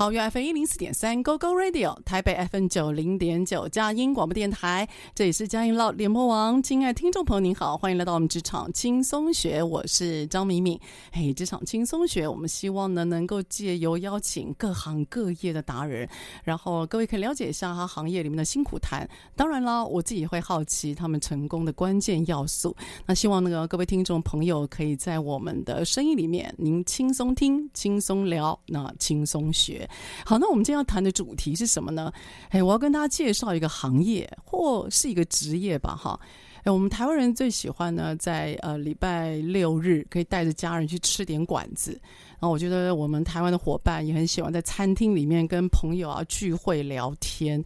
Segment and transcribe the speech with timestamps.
[0.00, 6.62] 桃园 FM 一零四点三 GO GO Radio，台北 FM 九零点九佳音广播电台，这里是佳音老联播网。
[6.62, 10.80] 亲爱听众朋友，您好，欢迎来到我们职场轻松学，我是张敏敏。
[11.12, 16.08] 嘿，职场轻松学，我们希望呢能够借由邀请各行各业的达人，
[16.44, 19.06] 然后各位可以了解一下他行业里面的辛苦谈。
[19.36, 22.74] 当然了，我自己会好奇他们成功的关键要素。
[23.04, 29.86] 那希望那个各位听众朋友可以在我们的声音里面，您轻松听，轻松聊，那轻松学。
[30.24, 32.12] 好，那我们今天要谈的主题是什么呢？
[32.50, 35.96] 哎，我要跟大家介绍一个行业或是一个职业吧。
[35.96, 36.18] 哈，
[36.64, 41.92] 哎，我们台湾人最喜欢呢，在呃礼拜六日可以带着家人去吃点馆子。
[42.40, 47.62] 然后我觉得我们台湾的伙伴也很喜欢在餐厅里面跟朋友啊聚会聊天。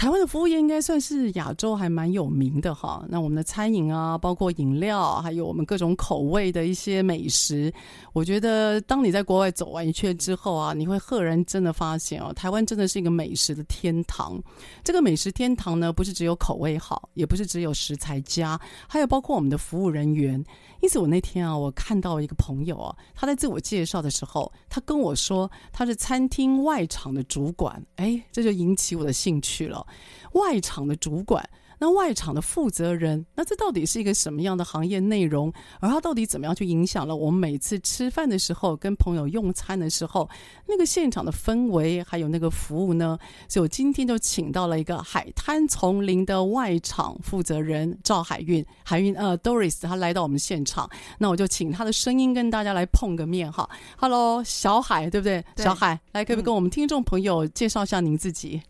[0.00, 3.04] 台湾的服务业应该算是亚洲还蛮有名的哈。
[3.10, 7.70] 那我们的餐饮啊，包括饮料，还有我们各种口味的一些美食，
[8.14, 14.42] 我觉得当你在国外走完一圈之后啊，你会赫然真的发现哦，台湾真的是一个美食的天堂。
[14.82, 20.42] 这个美食天堂呢，不是只有口味好，也不是只有食材佳，还有包括我们的服务人员。
[20.80, 29.86] 因此，我那天啊，我看到一个朋友啊，他在自我介绍的时候，他跟我说他是餐厅外场的主管，哎，这就引起我的兴趣了。
[30.32, 31.48] 外场的主管。
[31.82, 35.50] 那外场的负责人，那这到底是一个什么样的行业内容？
[35.80, 40.28] 而它到底怎么样去影响了我们每次吃饭的时候、跟朋友用餐的时候，
[40.66, 43.18] 那个现场的氛围，还有那个服务呢？
[43.48, 50.86] 所以我今天就请到了一个海滩丛林的外场负责人赵海韵，海韵呃 Doris，他来到我们现场，
[51.16, 53.66] 那我就请他的声音跟大家来碰个面哈。
[53.96, 55.42] Hello，小海，对不对？
[55.56, 58.60] 对小海，来可不可以跟我们听众朋友介绍一下您自己？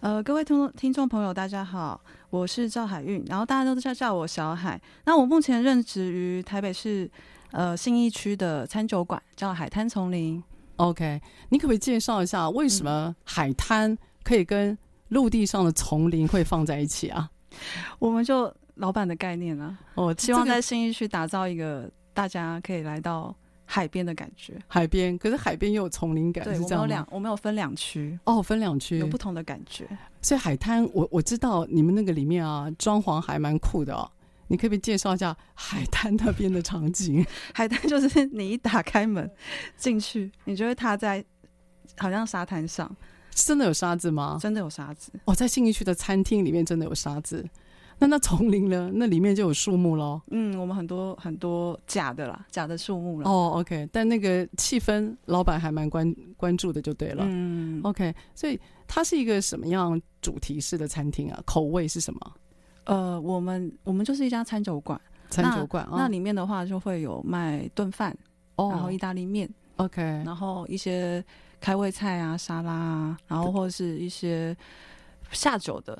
[0.00, 2.00] 呃，各位听众听众朋友，大家好。
[2.30, 4.80] 我是赵海韵，然后大家都叫叫我小海。
[5.04, 7.10] 那我目前任职于台北市
[7.52, 10.42] 呃信义区的餐酒馆，叫海滩丛林。
[10.76, 14.76] OK，你可不可以介绍一下为什么海滩可以跟
[15.08, 17.30] 陆地上的丛林会放在一起啊？
[17.98, 23.34] 我们就老板的概念啊，我、哦、希望在新义区打造一个大家可以来到。
[23.70, 26.80] 海边的感觉，海边，可是海边又有丛林感，对，是这样？
[26.80, 29.86] 我们有两，我们有分两区，哦，分两区，有不同的感觉。
[30.22, 34.10] 所以海滩，我我知道你们那个里面啊，装潢还蛮酷的哦。
[34.46, 37.22] 你可不可以介绍一下海滩那边的场景？
[37.52, 39.30] 海滩就是你一打开门
[39.76, 41.22] 进去，你就会踏在
[41.98, 42.90] 好像沙滩上。
[43.30, 44.38] 真的有沙子吗？
[44.40, 45.12] 真的有沙子。
[45.26, 47.46] 哦，在信义区的餐厅里面真的有沙子。
[48.00, 48.90] 那那丛林呢？
[48.94, 50.20] 那里面就有树木喽。
[50.30, 53.28] 嗯，我们很多很多假的啦，假的树木了。
[53.28, 57.24] 哦，OK，但那个气氛，老板还蛮关关注的，就对了。
[57.26, 61.42] 嗯，OK，所以它是一个什么样主题式的餐厅啊？
[61.44, 62.32] 口味是什么？
[62.84, 65.86] 呃，我们我们就是一家餐酒馆，餐酒馆。
[65.90, 68.16] 那里面的话就会有卖炖饭，
[68.54, 71.22] 哦，然后意大利面，OK，然后一些
[71.60, 74.56] 开胃菜啊、沙拉啊，然后或者是一些
[75.32, 75.98] 下酒的。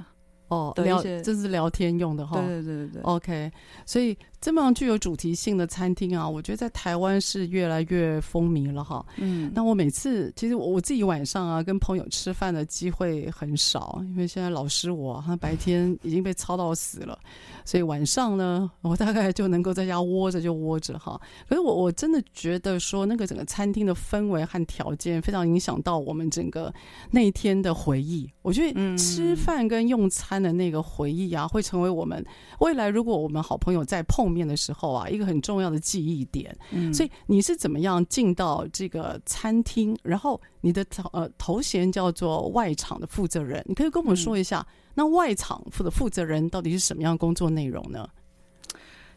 [0.49, 2.39] 哦，聊这是聊天用的哈。
[2.41, 3.03] 对对对对对。
[3.03, 3.53] OK，
[3.87, 9.05] 所以这么具有主题性的餐厅啊，我觉得在台湾是越来越风靡了哈。
[9.17, 9.52] 嗯。
[9.55, 17.19] 那我每次其实我我自己晚上啊跟朋友吃饭的机会很少，因为现在老师我他白天已经被操到死了，
[17.64, 21.20] 所以晚上呢我大概就能够在家窝着就窝着哈。
[21.46, 26.73] 可是我我真的觉得说那个整个餐厅的氛围和条件非常影响到我们整个
[27.11, 28.26] 那一天的回忆。
[28.43, 30.38] 我觉得吃饭跟用餐。
[30.38, 32.25] 的那个回忆啊，会成为我们
[32.61, 36.57] 未来如果我们好朋友再碰面的时候啊，一个很重要的记忆点。
[36.71, 39.97] 嗯，所以你是怎么样进到这个餐厅？
[40.03, 48.09] 然后你的头呃头衔叫做外场的负责人，你可以跟我们说一下，嗯、那外场负的负责人到底是什么样的工作内容呢？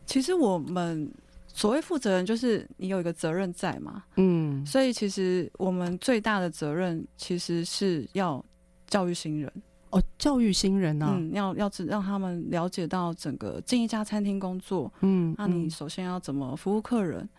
[0.06, 1.12] 其实我们。
[1.54, 8.42] 所谓负责人，就是你有一个责任在嘛，嗯，所以其实我们最大的责任其实是要
[8.88, 9.52] 教育新人
[9.92, 17.30] 哦，教育新人呢、啊，嗯，要要让他们了解到整个进一家餐厅工作，嗯，那你首先要怎么服务客人，嗯、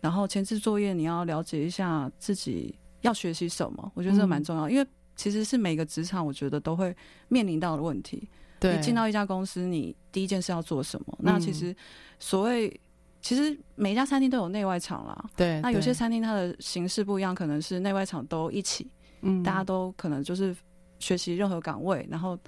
[0.00, 6.94] 然后前置作业你要了解一下自己要学习什么，我觉得这个蛮重要，嗯、因为其实是每个职场我觉得都会
[7.28, 11.06] 面临到的问题，对，你进到一家公司，你第一件事要做什么？
[11.18, 11.74] 嗯、那其实
[12.18, 12.80] 所谓。
[13.22, 15.60] 其实每一家餐厅都有内外场啦，对。
[15.60, 20.56] 那有些餐厅它的形式不一样，可能是内外场都一起，嗯，大家都可能就是
[21.00, 22.38] 学习任何岗位，然后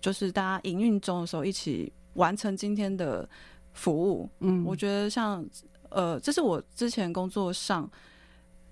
[0.00, 3.28] 就是大家营运中的时候一起完成今天的
[3.72, 4.30] 服务。
[4.38, 5.44] 嗯，我觉得像
[5.90, 7.90] 呃，这是我之前工作上。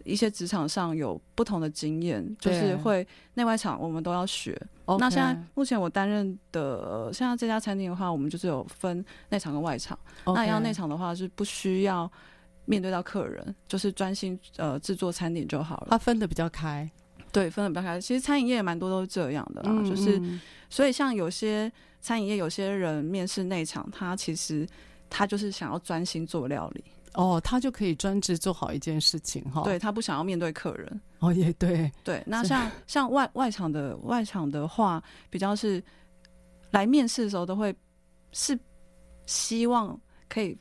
[0.03, 4.59] 一些职场上有不同的经验，就是会内外场我们都要学。
[4.99, 9.97] 那现在目前我担任的，现在这家餐厅的话，我们就是有分内场跟外场。
[10.25, 12.11] 那要内场的话是不需要
[12.65, 15.89] 面对到客人，就是专心呃制作餐点就好了。
[15.91, 16.91] 它分的比较开，
[17.33, 18.01] 对，分的比较开。
[18.01, 20.21] 其实餐饮业也蛮多都是这样的啦，就是
[20.69, 24.67] 所以像有些餐饮业有些人面试内场，他其实
[25.09, 26.85] 他就是想要专心做料理。
[27.15, 29.63] 哦，他就可以专职做好一件事情哈。
[29.63, 31.01] 对，他不想要面对客人。
[31.19, 31.91] 哦，也对。
[32.05, 35.83] 对，那像像外外场的外场的话，比较是
[36.71, 37.75] 来面试的时候都会
[38.31, 38.57] 是
[39.27, 39.99] 希望
[40.29, 40.57] 可以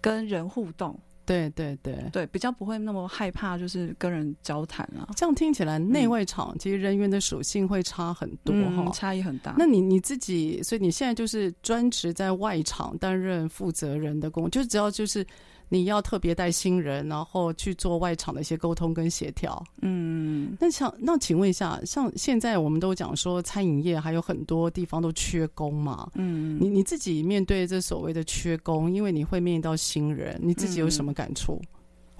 [0.00, 0.96] 跟人互动。
[1.26, 5.06] 对对对对，比较不会那么害怕，就是跟人交谈啊。
[5.16, 9.54] 这样听起来，内外场其实人员的属性会差很多哈、嗯，差异很大。
[9.58, 15.26] 那你你自己，所以你现在就是专职在外场担任负责人的工，就只要就是。
[15.68, 19.62] 你要特别带新人，然后去做外场的一些沟通跟协调。
[19.82, 26.08] 嗯，那像那请问一下，像现在我们都讲说餐饮业还有很多地方都缺工嘛？
[26.14, 31.66] 嗯，你你自己面对这所谓的缺工，因为你会面临到新人，你自己有什么感触，嗯、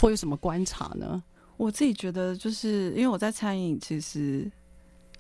[0.00, 1.22] 或有什么观察呢？
[1.56, 4.50] 我自己觉得，就是因为我在餐饮其实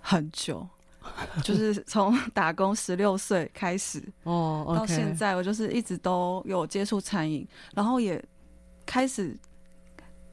[0.00, 0.66] 很久。
[1.44, 4.76] 就是从打工十六岁开始哦，oh.
[4.76, 8.22] 到现在我就是一直都有接触餐饮，然后也
[8.84, 9.36] 开始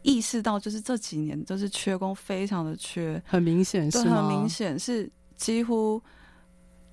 [0.02, 4.00] 意识到，就是这几年就是缺工非常的缺，很明显是？
[4.00, 6.02] 很明显是几乎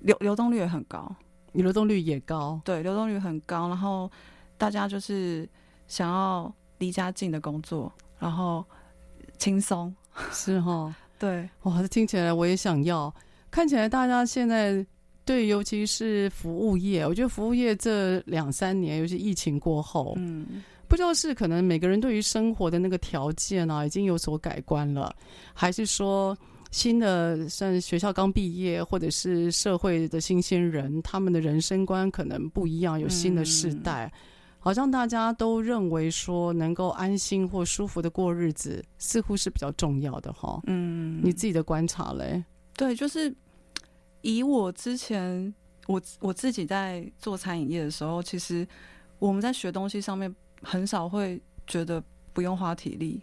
[0.00, 1.14] 流流动率也很高，
[1.52, 4.10] 你流动率也高，对，流动率很高，然后
[4.56, 5.48] 大家就是
[5.86, 8.64] 想要离家近的工作，然后
[9.38, 9.94] 轻松
[10.32, 13.12] 是哈、哦， 对，哇，这听起来我也想要。
[13.50, 14.84] 看起来大家现在
[15.24, 25.14] 对，尤其是服务业，我觉得服务业这两三年，尤其疫情过后，嗯，不知道是可能每个人对于生活的那个条件啊，已经有所改观了，
[25.54, 26.36] 还是说
[26.72, 34.18] 新的像学校刚毕业，或者是社会的新鲜人，他们的人生观可能不一样，有新的世代，嗯，
[34.58, 40.60] 好像大家都认为说能够安心或舒服的过日子，似乎是比较重要的哈。
[40.66, 42.42] 嗯，你自己的观察嘞？
[42.76, 43.32] 对，就是
[44.22, 45.54] 以我之前
[45.86, 48.66] 我我自己在做餐饮业的时候，其实
[49.18, 53.22] 我们在学东西上面很少会觉得不用花体力，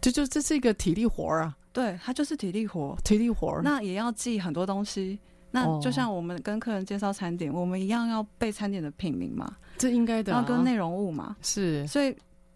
[0.00, 1.56] 这就这是一个体力活儿啊。
[1.72, 3.62] 对，它就是体力活，体力活儿。
[3.62, 5.18] 那也要记很多东西。
[5.52, 10.34] 那就像我们跟客人介绍餐点，哦、我们一样要背餐点的品名嘛，这应该的、啊。
[10.34, 11.86] 然后跟内容物嘛，是。
[11.86, 12.14] 所以，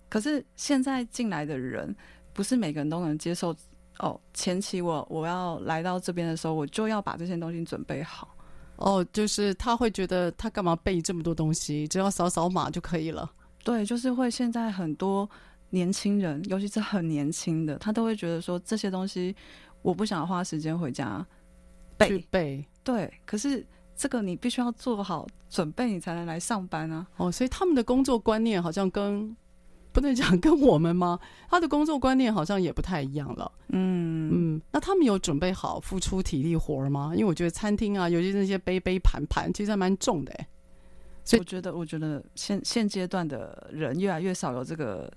[0.09, 1.95] 可是现在进来的人，
[2.33, 3.55] 不是每个人都能接受。
[4.01, 8.29] 哦，前期我我要来到这边的时候，我就要把这些东西准备好。
[8.77, 13.31] 哦，就是他会觉得他干嘛背这么多东西，只要扫扫码就可以了。
[13.63, 15.29] 对，就是会现在很多
[15.71, 19.35] 年轻人，尤其是很年轻的，他都会觉得说，这些东西
[19.83, 21.25] 我不想花时间回家
[21.97, 22.67] 背去背。
[22.83, 27.07] 对，可是这个你必须要做好准备，你才能来上班啊。
[27.17, 29.35] 哦，所以他们的工作观念好像跟。
[29.95, 31.19] 不能讲跟我们吗？
[31.49, 33.51] 他的工作观念好像也不太一样了。
[33.69, 37.13] 嗯嗯，那他们有准备好付出体力活吗？
[37.15, 40.49] 因为我觉得餐厅啊，尤其是那些杯杯盘盘，其实还蛮重的哎。
[41.25, 45.11] 所以我觉得，我觉得现现阶段的人越来越少有这个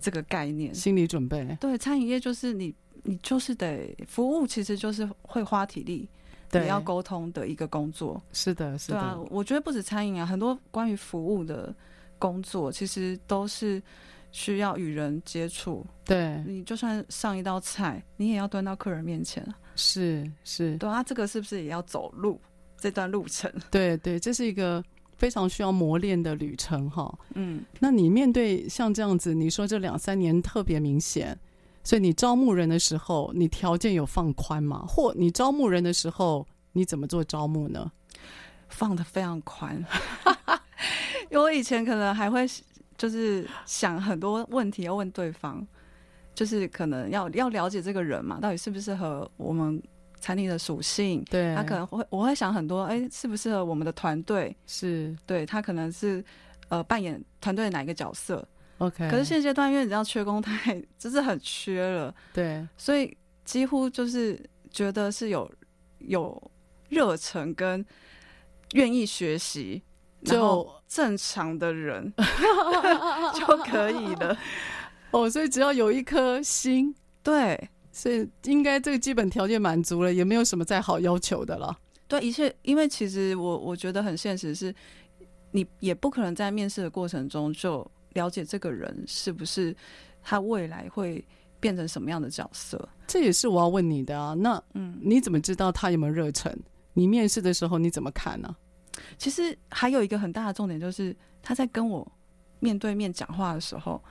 [0.00, 1.56] 这个概念，心理准备。
[1.60, 6.08] 对，餐饮业就是你，你就是得服务，其实就是会花体力，
[6.50, 8.20] 对，也要沟通的一个工作。
[8.32, 8.98] 是的，是的。
[8.98, 11.74] 对啊，我觉得不止餐饮啊，很多关于服务的。
[12.18, 13.82] 工作其实都是
[14.32, 19.46] 需要与人接触，对，你就算上一道菜，你也要端到客人面前。
[19.74, 22.40] 是是，对啊，这个是不是也要走路？
[22.78, 23.50] 这段路程。
[23.70, 24.82] 对对，这是一个
[25.16, 27.18] 非常需要磨练的旅程哈。
[27.34, 31.38] 嗯，那你面对像这样子，你说这两三年特别明显，
[31.84, 34.84] 所以你招募人的时候，你条件有放宽吗？
[34.86, 37.90] 或你招募人的时候，你怎么做招募呢？
[38.68, 39.82] 放得非常宽，
[41.30, 42.46] 我以前可能还会
[42.96, 45.66] 就是想很多问题要问对方，
[46.34, 49.82] 就是可能要要了解这个人嘛，到底适不适合我们
[50.20, 51.24] 餐厅的属性？
[51.30, 54.56] 对，他可能会我会想很多，哎，适不适合我们的团队？
[54.66, 56.24] 是对他可能是
[56.68, 58.46] 呃扮演团队的哪一个角色
[58.78, 65.50] ？OK，可是现阶段因为你知道缺工太就是很缺了，对，所以几乎就是觉得是有
[65.98, 66.50] 有
[66.88, 67.84] 热忱跟。
[68.74, 69.80] 愿意学习，
[70.24, 72.12] 就正常的人
[73.34, 74.36] 就可以了。
[75.10, 81.76] 哦，所以只要有一颗心，对，所以应该这个基本条件满足了，也没有什么再好要求的了。
[82.08, 84.74] 对，一切，因为其实我我觉得很现实，是
[85.50, 89.74] 你也不可能在面试的过程中就了解这个人是不是
[90.22, 91.24] 他未来会
[91.58, 92.88] 变成什么样的角色。
[93.06, 94.34] 这也是我要问你的啊。
[94.34, 96.56] 那嗯，你怎么知道他有没有热忱？
[96.92, 98.54] 你面试的时候你怎么看呢？
[99.18, 102.06] 其实还有一个很大的重点，就是他在跟我
[102.60, 104.02] 面对面讲话的时候，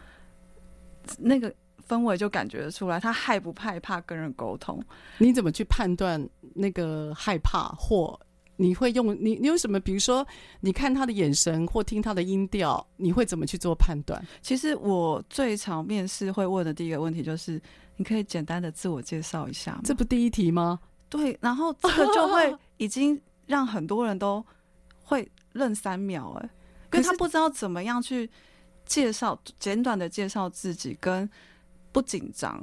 [1.17, 1.53] 那个
[1.87, 4.81] 氛围就感觉得出来，他害不害怕跟人沟通？
[5.17, 6.23] 你怎么去判断
[6.53, 7.69] 那个害怕？
[7.77, 8.19] 或
[8.57, 9.79] 你会用你你有什么？
[9.81, 10.25] 比如说，
[10.61, 14.23] 你看他的眼神或听他的音调，你会怎么去做判断？
[14.41, 17.61] 其实我最常面试会问的第一个问题就是，
[17.97, 19.81] 你可以简单的自我介绍一下吗？
[19.83, 20.79] 这不第一题吗？
[21.09, 24.43] 对，然后这个就会已经让很多人都
[25.05, 26.49] 会愣三秒，哎，
[26.91, 28.29] 因为他不知道怎么样去
[28.85, 31.29] 介绍，简短的介绍自己，跟
[31.91, 32.59] 不紧张，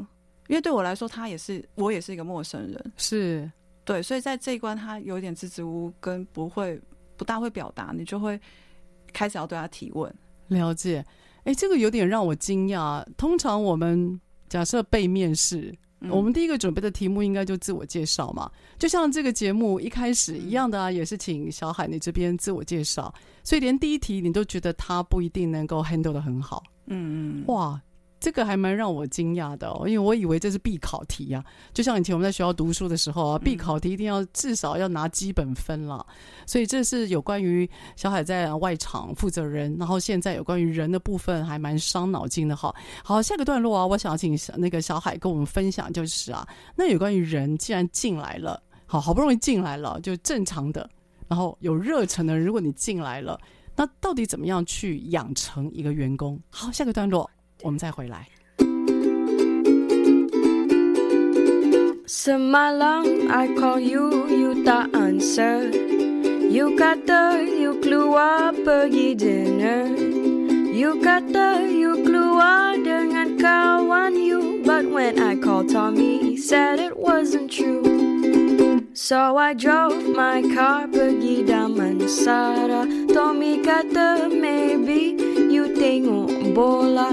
[0.48, 3.50] 因为对我来说，他也是我也是一个陌生人，是
[3.84, 6.78] 对，所以在这一关，他有点支支吾吾，跟不会
[7.16, 8.38] 不大会表达，你就会
[9.12, 10.12] 开始要对他提问。
[10.48, 11.04] 了解，
[11.44, 13.02] 哎，这个有点让我惊讶。
[13.16, 15.72] 通常我们假设被面试。
[16.10, 23.12] 我们第一个准备的题目应该就自我介绍嘛，就像这个节目一开始一样的啊，也是请小海你这边自我介绍，
[23.44, 27.80] 所以连第一题你都觉得他不一定能够 handle 的很好，嗯嗯，哇。
[28.22, 36.06] 这个还蛮让我惊讶的哦，因为我以为这是必考题呀，就像以前我们在学校读书的时候啊，必考题一定要至少要拿基本分了。
[36.46, 42.72] 所以这是有关于小海在外场负责人，然后现在有关于人的部分还蛮伤脑筋的哈。
[43.02, 50.88] 好，下个段落啊，我想要请那个小海跟我们分享，就是啊，那有关于人既然进来了，好好不容易进来了，就正常的，
[51.26, 53.36] 然后有热忱的，如果你进来了，
[53.74, 56.40] 那到底怎么样去养成一个员工？
[56.50, 57.28] 好，下个段落。
[57.63, 58.27] 我们再回来。
[62.07, 65.69] Semalam I call you, you tak answer.
[66.47, 69.91] You kata you keluar pergi dinner.
[70.71, 76.95] You kata you keluar dengan kawan you, but when I called Tommy, he said it
[76.95, 78.80] wasn't true.
[78.94, 82.84] So I drove my car pergi Damansara.
[83.08, 85.16] Tommy kata maybe
[85.48, 87.08] you tengok bola.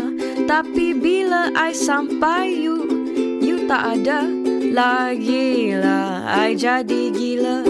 [0.50, 2.82] Tapi bila I sampai you
[3.38, 4.26] You tak ada
[4.74, 7.62] lagi lah I jadi gila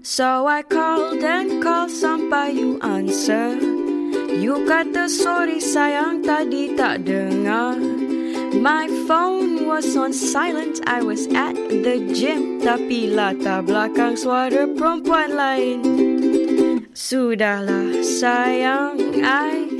[0.00, 3.60] So I called and called sampai you answer
[4.32, 7.76] You kata sorry sayang tadi tak dengar
[8.60, 15.36] My phone was on silent I was at the gym Tapi latar belakang suara perempuan
[15.36, 15.78] lain
[16.96, 19.76] Sudahlah sayang I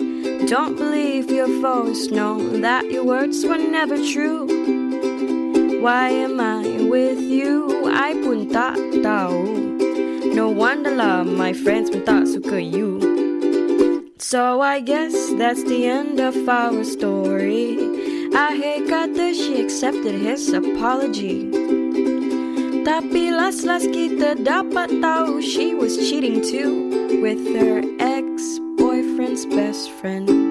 [0.46, 4.46] Don't believe your foes, know that your words were never true.
[5.82, 7.90] Why am I with you?
[7.90, 9.42] I pun tak tahu.
[10.38, 13.02] No wonder lah my friends pun tak suka you.
[14.22, 18.05] So I guess that's the end of our story.
[18.36, 21.48] Akhir kata she accepted his apology.
[22.84, 26.92] Tapi last-last kita dapat tahu she was cheating too
[27.24, 30.45] with her ex boyfriend's best friend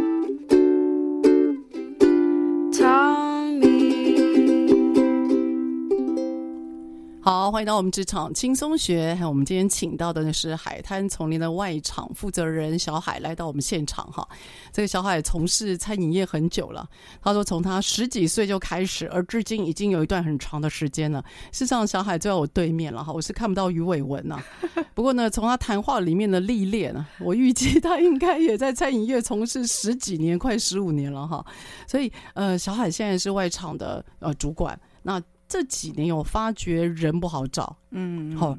[7.56, 9.16] 欢迎到我们职场轻松学。
[9.16, 14.28] 还有我们今天请到的呢是海滩丛林的外场负责人小海来到我们现场哈。
[14.74, 16.86] 这个小海从事餐饮业很久了，
[17.22, 21.24] 他说从他十几岁就开始，而至今已经有一段很长的时间了。
[21.54, 24.38] 事实上，小海就在我对面了哈，我是看不到鱼尾纹呐。
[24.94, 31.46] 不过呢，从他谈话里面的历练啊，我预计他应该也在餐饮业从事十几年，快十五年了哈。
[31.88, 34.78] 所以呃，小海现在是外场的呃主管。
[35.04, 38.58] 那这几年有发觉人不好找，嗯，好，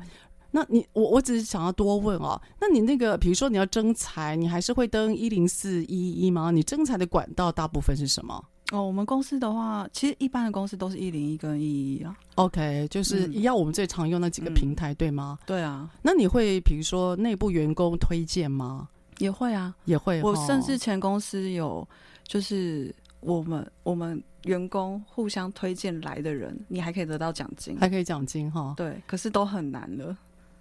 [0.50, 6.50] 那你我我只是想要多问哦，那你那个比如说你要征才，你还是会登一零四一一吗？
[6.50, 8.42] 你征才的管道大部分是什么？
[8.72, 12.16] 哦，我们公司的话，其实一般的公司都是一零一跟一一啊。
[12.34, 15.38] OK，就是要我们最常用那几个平台，嗯、对吗？
[15.46, 15.88] 对啊。
[16.02, 18.88] 那你会比如说内部员工推荐吗？
[19.18, 20.20] 也会啊，也会。
[20.22, 21.86] 我甚至前公司有，
[22.26, 22.92] 就是
[23.26, 28.74] 我们我们员工互相推荐来的人，你还可以得到奖金，还可以奖金哈。
[28.76, 30.16] 对，可是都很难了。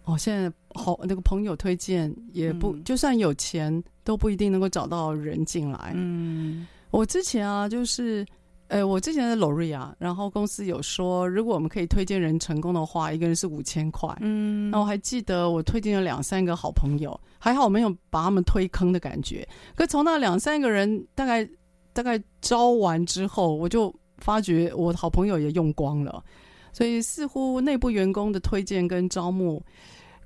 [0.05, 5.91] 哦，现在好那个朋友推荐也不，嗯、就算有钱都不一定能够找到人进来。
[5.93, 8.25] 嗯，我之前啊，就是，
[8.67, 14.15] 呃、欸，我之前在 L'Oreal，然后公司有说，如果我们可以推荐人成功的话，一个人是五千块。
[14.21, 19.47] 嗯，那我还记得我推荐了两三个好朋友，还好我没有把他们推坑的感觉。
[19.75, 21.47] 可从那两三个人大概
[21.95, 26.23] 大概招完之后，我就发觉我的好朋友也用光了，
[26.71, 29.63] 所以似乎内部员工的推荐跟招募。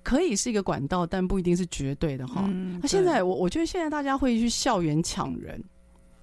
[0.01, 2.41] 可以是一个管道，但不一定是绝对的哈。
[2.43, 5.61] 那、嗯啊、现在我我觉得现在大家会去校园抢人，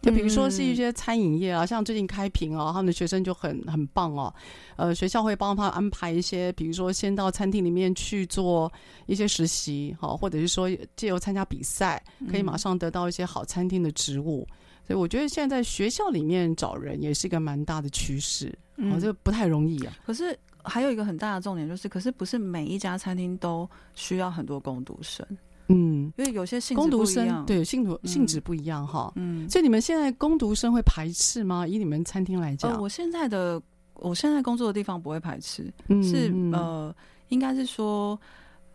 [0.01, 4.33] 就比如说是一些餐饮业啊，嗯、像最近开平啊，他们的学生就很很棒哦。
[4.77, 8.73] 呃，学校会帮他安排一些，比如说先到餐厅里面去做
[9.05, 14.49] 一些实习，哈，或者是说借由参加比赛，可以马上得到一些好餐厅的职务。
[14.51, 19.97] 嗯、所以我觉得现在在学校里面找人也是一个蛮大的趋势，嗯、哦，这不太容易啊。
[20.07, 20.39] 可是。
[20.69, 25.25] 还有一个很大的重点就是，可是不是每一家餐厅都需要很多工读生，
[25.69, 31.65] 嗯，因为有些性质不一样，工读生对性读性质不一样哈，嗯，所以你们现在工读生会排斥吗？
[31.69, 33.63] 以你们餐厅来讲，呃，我现在的
[33.95, 36.93] 我现在工作的地方不会排斥，嗯、是呃，
[37.29, 38.21] 应该是说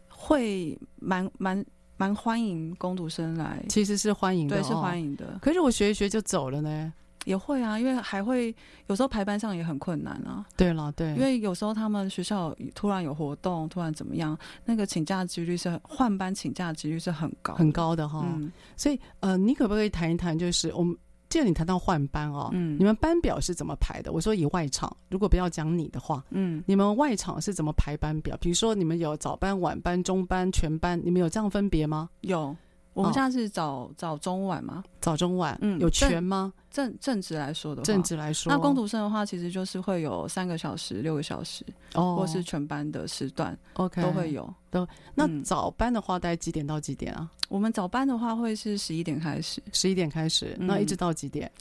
[0.08, 1.62] 会蛮蛮
[2.02, 5.26] 蛮欢迎工读生来，其实是欢迎的，对，是欢迎的。
[5.28, 6.92] 哦、可是我学一学就走了呢。
[7.26, 8.54] 也会啊，因为还会
[8.88, 10.44] 有时候排班上也很困难啊。
[10.58, 14.36] 对了，对，因为有时候他们学校突然有活动，突然怎么样，
[14.66, 18.26] 那个请假几率是换班请假几率是很高很高的哈。
[18.26, 20.98] 嗯、所以呃，你可不可以谈一谈，就是我们
[21.32, 24.12] 既然你谈到换班哦，嗯，你们班表是怎么排的？
[24.12, 28.36] 我说以外场，如果不要讲你的话，嗯，你们外场是怎么排班表？
[28.42, 32.10] 比如说你们有早班、晚班、中班、全班，你们有这样分别吗？
[32.20, 32.54] 有。
[32.94, 34.84] 我们现在是早、哦、早中晚吗？
[35.00, 36.52] 早中晚，嗯，有全吗？
[36.70, 44.54] 正正职来说的话，正职来说，那工读生的话，其实就是会有三个小时、六个小时，哦，或是全班的时段，OK，都会有。
[44.70, 47.30] 都那早班的话，大概几点到几点啊？
[47.50, 51.52] 我们早班的话会是十一点开始，十一点开始，那一直到几点？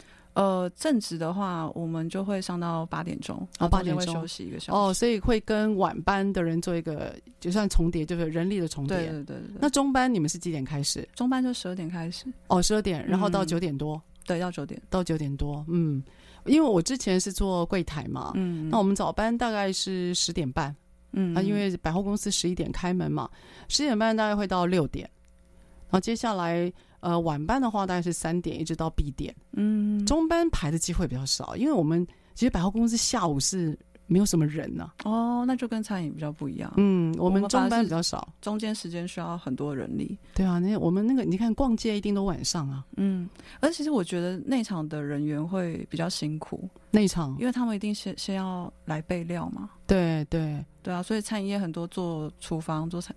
[0.40, 4.78] 嗯呃，正职的话，我们就会上到八点钟，然后八点钟休息一个小时。
[4.78, 8.96] 哦，所以会跟晚班的人做一个，就算重叠，就是人力的重叠。
[8.96, 9.56] 对对对对。
[9.60, 11.06] 那中班你们是几点开始？
[11.14, 12.24] 中班就十二点开始。
[12.46, 14.00] 哦，十二点，然后到九点多。
[14.26, 15.62] 对，到九点，到九点多。
[15.68, 16.02] 嗯，
[16.46, 20.74] 因为我之前是做柜台嘛，嗯，那我们早班大概是十点半，
[21.12, 23.28] 嗯，啊，因为百货公司十一点开门嘛，
[23.68, 25.04] 十点半大概会到六点，
[25.90, 26.72] 然后接下来。
[27.00, 35.04] 呃，晚班的话大概是三点一直到闭点，嗯，中班排的机会比较少，因为我们其实百货公司下午是没有什么人呢、啊。
[35.04, 36.72] 哦，那就跟餐饮比较不一样。
[36.76, 40.18] 嗯，我们中班比较少，中间时间需要很多人力。
[40.34, 42.84] 对啊，那我们那个你看逛街一定都晚上啊。
[42.96, 43.28] 嗯，
[43.60, 49.70] 而其实我觉得内场的人员会比较辛苦，内场，因为他们一定先先要来备料嘛。
[49.86, 53.16] 对对对啊，所以餐饮业很多做厨房做餐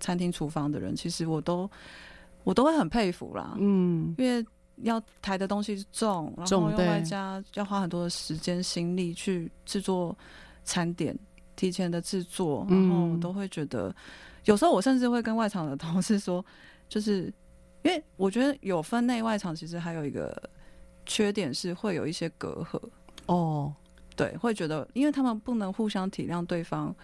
[0.00, 1.70] 餐厅厨房的人，其实我都。
[2.44, 4.44] 我都会很佩服啦，嗯，因为
[4.82, 10.16] 要抬的东西重，然后又外加要花很多的时间心力去制作
[10.64, 11.16] 餐点，
[11.54, 13.94] 提前的制作，然后我都会觉得，
[14.46, 16.44] 有时候我甚至会跟外场的同事说，
[16.88, 17.32] 就是
[17.82, 20.50] 因为我觉得有分内外场，其实还有一个
[21.04, 22.80] 缺点是会有一些隔阂。
[23.26, 23.72] 哦，
[24.16, 26.94] 对，会觉得因为他们不能互相体谅对方。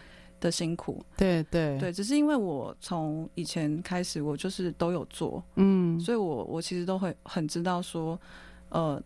[0.41, 1.79] 的辛苦，对对。
[1.79, 8.19] 对，只是因为我从以前开始，我就是都有做，嗯，所以我我其实都会很知道说，
[8.69, 9.03] 呃，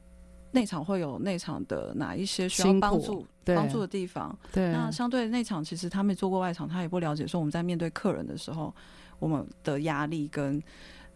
[0.51, 8.75] 内场会有内场的哪一些需要帮助帮助的地方，对，那相对内场其实他没做过外场，他也不了解说我们在面对客人的时候，
[9.19, 10.61] 我们的压力跟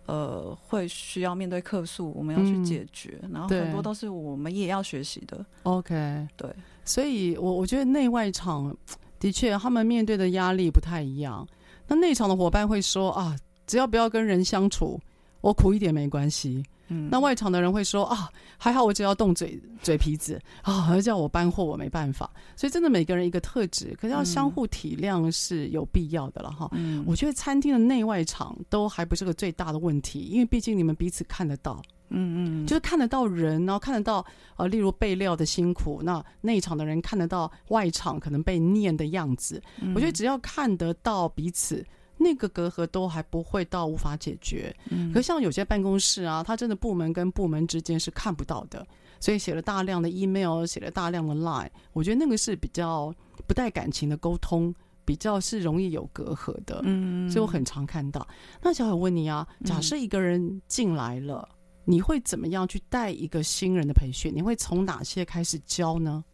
[0.06, 5.44] 呃会需要面对客诉，我们要去解决，嗯、然后很多都是我们也要学习的。
[5.64, 8.76] OK，对，所以我我觉得内外场。
[9.18, 11.46] 的确，他们面对的压力不太一样。
[11.86, 15.00] 那内场的伙伴会说啊，只要不要跟人相处，
[15.40, 16.62] 我苦一点没关系。
[16.88, 22.30] 嗯，那外场的人会说啊，还好我只要动嘴嘴皮子啊，要叫我搬货我没办法。
[22.56, 26.68] 所以真的每个人一个特质，可是要相互体谅是有必要的了哈。
[26.72, 31.82] 嗯，我觉得餐厅的内外场都还不是个最大的问题，因为毕竟你们彼此看得到。
[32.10, 34.24] 嗯嗯，就是看得到人，然后看得到
[34.56, 39.60] 呃，例如备料的辛苦，那内场的人看得到外场可能被念的样子。
[39.80, 41.84] 嗯、我觉得只要看得到彼此，
[42.24, 44.74] 那个隔阂都还不会到无法解决。
[44.88, 48.86] 嗯，可像有些办公室啊，它真的部门跟部门之间是看不到的，
[49.20, 53.14] 所以写了大量的 email，写了大量的 line，我觉得那个是比较
[53.46, 56.80] 不带感情的沟通，比较是容易有隔阂的。
[56.84, 58.26] 嗯，所以我很常看到。
[58.62, 64.32] 那小海问你啊，假设一个人进来了，嗯、你会怎么样去带一个新人的培训？
[64.34, 66.24] 你会从哪些开始教呢？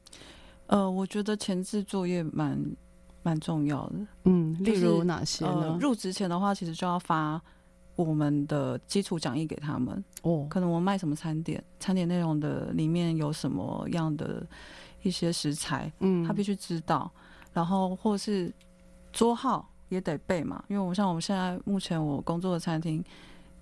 [0.67, 2.57] 呃，我觉得前置作业蛮
[3.23, 3.95] 蛮重要的。
[4.25, 5.73] 嗯，例如哪些呢？
[5.73, 7.41] 呃、入职前的话，其实就要发
[7.97, 10.03] 我们的基础讲义给他们。
[10.23, 14.47] 哦，可能我们卖什么餐点，餐点内容的里面有什么样的
[15.03, 17.11] 一些食材，嗯，他必须知道。
[17.53, 18.53] 然后或是
[19.13, 23.05] 桌号也得背嘛，因为我像我们现在目前我工作的餐厅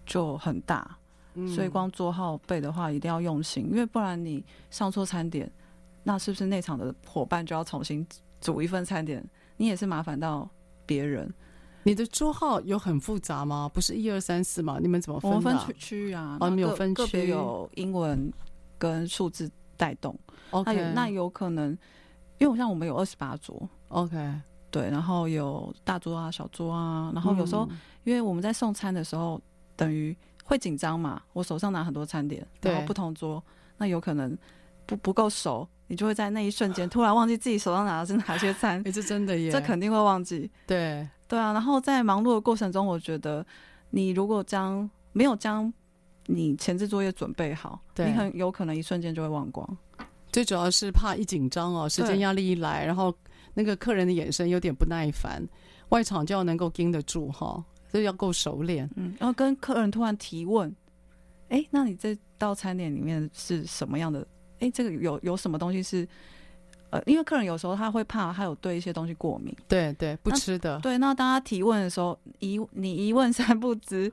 [0.05, 0.97] 就很大，
[1.35, 5.51] 嗯，所以光桌号背的话一定要用心，因为不然你上错餐点。
[6.05, 8.07] 那是不是内场的伙伴就要重新
[8.41, 9.23] 煮一份餐点？
[9.59, 10.49] 你也是麻烦到
[10.87, 11.31] 别人。
[11.85, 13.71] 你的桌号有很复杂吗？
[13.73, 14.79] 不是一二三四吗？
[14.81, 15.19] 你们怎么？
[15.23, 18.33] 我们分区区域啊，哦，你有分区，个别有英文
[18.79, 20.19] 跟数字带动。
[20.51, 21.77] OK，那有，那有可能，
[22.39, 24.17] 因为像我们有二十八桌，OK，
[24.71, 29.41] 对，然后有大桌啊、小桌啊，然后有时候、嗯、因为我们在送餐的时候，
[29.75, 33.43] 等于会紧张嘛，我手上拿很多餐点，然后不同桌，
[33.79, 34.37] 那有可能
[34.89, 35.69] 不不够熟。
[35.91, 40.51] 你就会在那一瞬间突然忘记自己手上拿的是哪些餐， 哎，这真的耶，这肯定会忘记。
[40.67, 43.47] 对对啊，然后在忙碌的过程中，我觉得
[43.89, 45.73] 你如果将没有将
[46.27, 49.67] 你前置作业准备好，你很有可能一瞬间就会忘光。
[50.31, 53.15] 最主要是怕一紧张哦，时间压力一来，然后
[53.55, 55.43] 那个客人的眼神有点不耐烦，
[55.89, 58.87] 外场就要能够盯得住哈，所以要够熟练。
[58.95, 60.71] 嗯，然后跟客人突然提问，
[61.49, 64.27] 哎，那你这道餐点里面是什么样的？
[64.61, 66.07] 哎、欸，这个有有什么东西是，
[66.91, 70.79] 呃，因为客人有时候他会怕，他有对一些东西过敏，对对，不吃的。
[70.81, 74.13] 对，那当他提问的时候，一你一问三不知，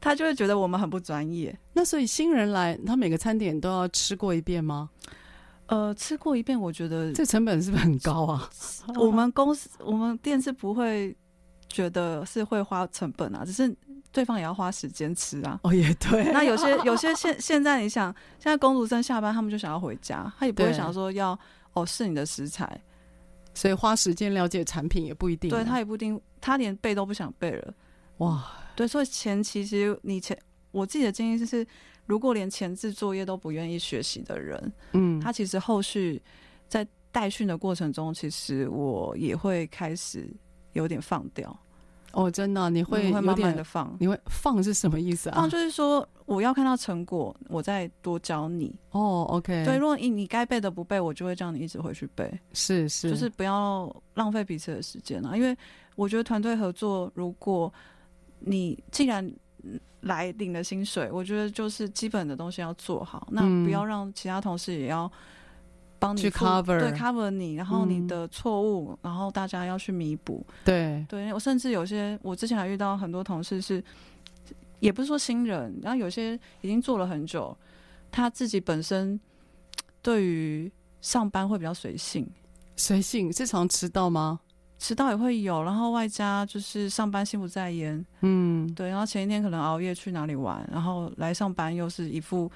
[0.00, 1.56] 他就会觉得我们很不专业。
[1.72, 4.90] 那所以新人来，他每个餐点都要吃过一遍吗？
[5.66, 8.50] 呃，吃过一遍，我觉得这成本是不是很高啊？
[8.96, 11.14] 我们公司我们店是不会
[11.68, 13.76] 觉得是会花成本啊，只是。
[14.10, 15.60] 对方也要花时间吃啊！
[15.62, 16.32] 哦，也对。
[16.32, 21.38] 那有些 有些现现在你想，现在工读生下班，他们就想要回家，他也不会想说要
[21.74, 22.80] 哦试你的食材，
[23.54, 25.50] 所以花时间了解产品也不一定。
[25.50, 27.74] 对，他也不一定，他连背都不想背了。
[28.18, 28.44] 哇，
[28.74, 30.36] 对，所以前期其实你前
[30.70, 31.66] 我自己的经验就是，
[32.06, 36.20] 如果连前置作业都不愿意学习的人，嗯，他其实后续
[36.66, 40.28] 在带训的过程中，其实我也会开始
[40.72, 41.56] 有点放掉。
[42.12, 45.36] 哦，真的，你会会慢慢的放，你会放是什么意思啊？
[45.36, 48.74] 放就是说，我要看到成果，我再多教你。
[48.92, 49.64] 哦，OK。
[49.64, 52.32] 对，如果你你该背的不背，我就会叫你一直回去背。
[52.54, 55.36] 是是，就是不要浪费彼此的时间啊。
[55.36, 55.56] 因为
[55.96, 57.72] 我觉得团队合作，如果
[58.38, 59.30] 你既然
[60.00, 65.10] 来领了薪水，我觉得就是基本的东西要做好，那不要让其他同事也要。
[65.98, 70.46] 帮你去 cover 对 cover 你，然后你的错误，嗯、然后大家要去弥补。
[70.64, 73.82] 对对，我甚至有些，我之前还遇到很多同事是，
[74.80, 77.56] 也不是说新人，然后有些已经做了很久，
[78.10, 79.18] 他自己本身
[80.00, 82.28] 对于上班会比较随性。
[82.76, 84.38] 随性是常迟到吗？
[84.78, 88.06] 迟到也会有，然后外加就是上班心不在焉。
[88.20, 92.50] 嗯，对，然后前一天可能熬夜去哪里玩，然后来上班又是一副。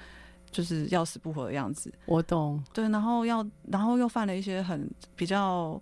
[0.53, 2.63] 就是要死不活的样子，我懂。
[2.71, 5.81] 对，然后要，然后又犯了一些很比较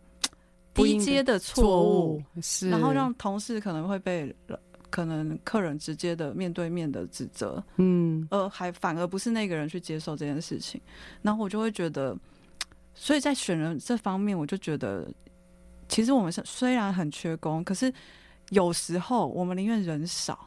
[0.74, 4.34] 低阶的错误，是，然后让同事可能会被
[4.90, 10.80] 可能客人直接的面对面的指责，嗯，呃，还反而不是那个人去接受这件事情，
[11.22, 12.18] 然后我就会觉得，
[12.96, 15.08] 所以在选人这方面，我就觉得，
[15.88, 17.94] 其实我们是虽然很缺工，可是
[18.50, 20.38] 有时候我们宁愿人少，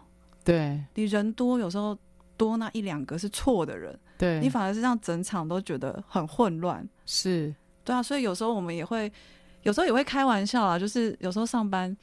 [0.43, 1.97] 对，你人多，有时候
[2.37, 3.99] 多那一两个是错的人。
[4.17, 7.55] 对，你反而是让整场都觉得很混乱，是。
[7.85, 9.13] 对啊，所以有时候我们也会，
[9.63, 11.95] 有时候也会开玩笑啊，就是有时候上班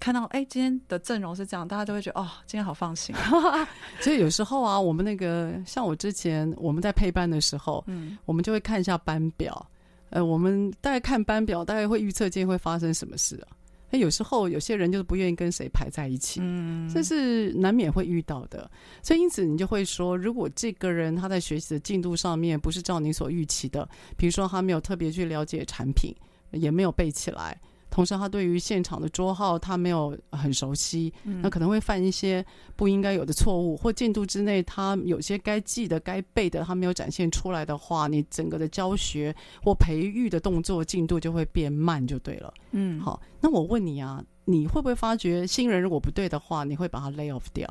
[0.00, 3.14] 看到哎、欸、今天的阵容是这样，大家就会觉得哦今天好放心。
[4.00, 9.64] 所以有时候啊，我们那个像我之前我们在配班的时候，嗯，我们就会看一下班表，
[10.08, 13.54] 呃，我们大概看班表，大概会预测今天会发生什么事啊。
[13.90, 18.70] 那有时候有些人就是不愿意跟谁排在一起，嗯，这是难免会遇到的。
[19.02, 26.14] 所以因此你就会说，如果这个人他在学习的进度上面不是照你所预期的，比如说他没有特别去了解产品，
[26.52, 32.44] 也没有背起来，同时他对于现场的桌号他没有很熟悉，嗯、那可能会犯一些
[32.76, 42.54] 不应该有的错误，或进度之内他有些该记的、该背的他没有展现出来的话，你整个的教学或培育的动作进度就会变慢，就对了。
[42.70, 47.68] 嗯，好，那我问你啊，你会不会发觉新人如果不对的话，你会把他 lay off 掉？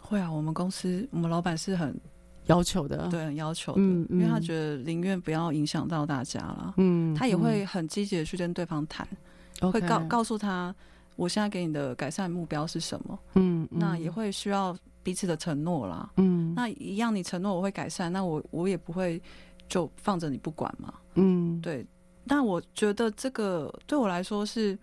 [0.00, 1.98] 会啊，我们公司我们老板是很
[2.46, 9.16] 要求的，对，很要求的，因为他觉得宁愿不要影响到大家了，嗯，他也会很积极的去跟对方谈，嗯、
[9.60, 10.74] 会告告诉他
[11.16, 19.22] 我现在给你的改善目标是什么，嗯，嗯，那也会需要彼此的承诺啦，嗯，那一样你承诺我会改善，那我我也不会
[19.68, 21.86] 就放着你不管嘛，嗯，对，
[22.26, 24.76] 但我觉得这个对我来说是，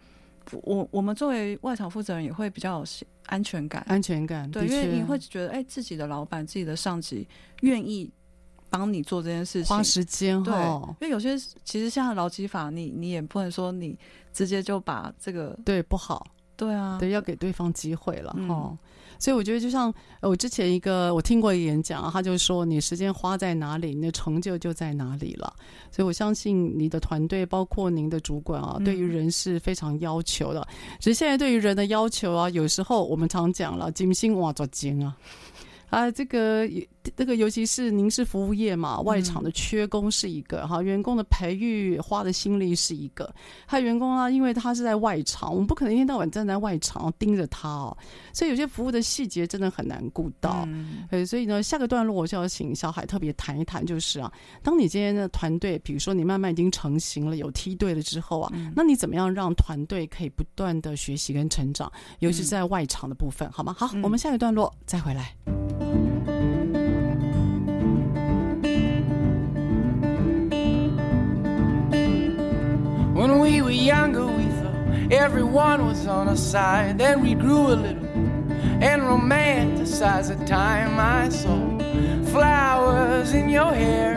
[0.63, 2.85] 我我们作为外场负责人也会比较有
[3.25, 7.27] 安全感，安全感，对，因为你会觉得，哎、欸，自己的老板、自己的上级
[7.61, 8.09] 愿意
[8.71, 13.95] 帮你做这件事情，花时间，对，因为有些其实像劳基法，你你也不能说你
[14.33, 18.77] 直接就把这个对不好，对啊，对，要给对方机会了，哈、嗯。
[19.19, 25.53] 所以我觉得，就像我之前一个我听过一个演讲，他就说，你时间花在哪里，你的成就就在哪里了。
[25.91, 30.67] 所以我相信你的团队，包括您的主管啊，对于人是非常要求的。
[30.99, 35.15] 只是现在对于人的要求啊，有时候我们常讲了，金星哇做精啊。
[35.91, 36.65] 啊，这个
[37.17, 43.29] 这个，尤其是您是服务业嘛，外场的缺工是一个哈、嗯，员工的培育花的心力是一个。
[43.65, 47.97] 还有员工啊，因为他是在外场，我们不可能一天到晚站在外场盯着他哦，
[48.31, 50.65] 所以有些服务的细节真的很难顾到。
[50.69, 54.31] 嗯，所以呢，下个段落我就要请小海特别谈一谈，就是啊，
[54.63, 63.75] 当你今天的团队，比如说你慢慢已经成型了，有梯队了之后啊，嗯、那你怎么样让团队可以不断的学习跟成长，尤其是在外场的部分，好吗？
[63.77, 65.35] 好，我们下个段落再回来。
[73.21, 76.97] When we were younger, we thought everyone was on our side.
[76.97, 78.07] Then we grew a little
[78.81, 81.77] and romanticized the time I saw
[82.31, 84.15] flowers in your hair.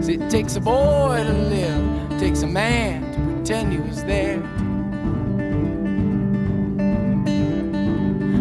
[0.00, 4.04] See, it takes a boy to live, it takes a man to pretend he was
[4.04, 4.40] there.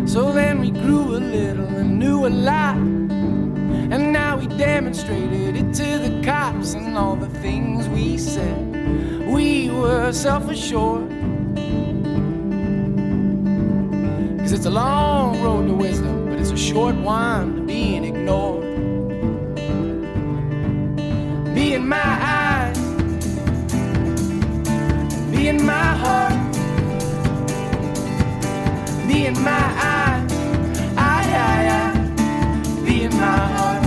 [0.08, 2.97] So then we grew a little and knew a lot.
[3.90, 9.26] And now we demonstrated it to the cops and all the things we said.
[9.26, 11.10] We were self assured.
[14.40, 18.66] Cause it's a long road to wisdom, but it's a short one to being ignored.
[21.56, 22.78] Be in my eyes,
[25.32, 26.54] be in my heart,
[29.08, 29.97] be in my eyes,
[33.18, 33.87] time.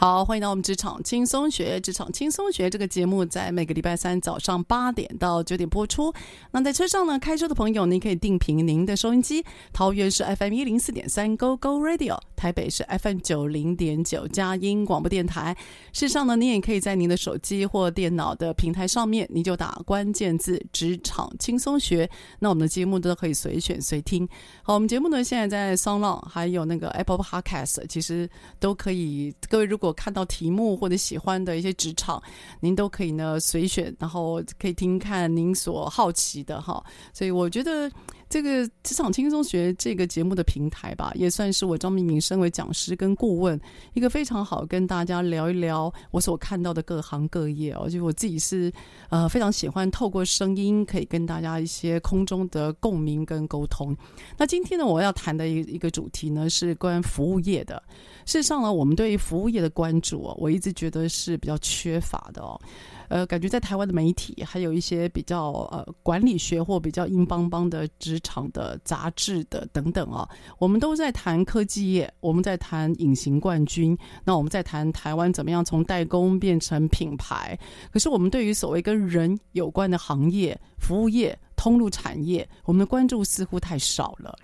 [0.00, 1.80] 好，欢迎到我们职场轻松学。
[1.80, 6.14] 职场轻松学这个节目在每个礼拜三早上八点到九点播出。
[6.52, 9.44] 那在车上呢，开车的朋友，您可以定频您的收音机。
[9.72, 15.56] 桃园是 FM 一零四点三 Go Go Radio，台北是 FM 九零点九佳音广播电台。
[15.92, 22.08] 事实上呢，您也可以在您的手机或电脑的平台上面，你就打关键字“职场轻松学”，
[22.38, 24.28] 那我们的节目都可以随选随听。
[24.62, 28.30] 好，我们节目呢现在在 SoundOn 还有那个 Apple Podcast，其实
[28.60, 29.34] 都可以。
[29.48, 32.22] 各位如果我看到题目或者喜欢的一些职场，
[32.60, 36.84] 您都可以呢随选，然后可以听看您所好奇的哈。
[37.12, 37.90] 所以我觉得
[38.28, 43.58] 这个职场轻松学这个节目的平台吧，也算是我张明敏身为讲师跟顾问
[43.94, 47.88] 一个非常好跟大家聊一聊我所看到的各行各业哦。
[47.88, 48.70] 就我自己是
[49.08, 53.96] 呃非常喜欢透过声音可以跟大家一些空中的共鸣跟沟通。
[54.36, 57.82] 那今天呢，我要谈的一一个主题呢是关于服务业的。
[58.26, 62.60] 事实上呢，我们对于服务业的关注哦，我一直觉得是比较缺乏的哦。
[63.08, 77.58] 呃，感觉在台湾的媒体，还有一些比较呃管理学或比较硬邦邦的职场的杂志的等等啊，我们都在谈科技业，我们在谈隐形冠军，那我们在谈台湾怎么样从代工变成品牌。
[77.90, 84.38] 可是我们对于所谓跟人有关的行业、服务业、通路产业，我们的关注似乎太少了。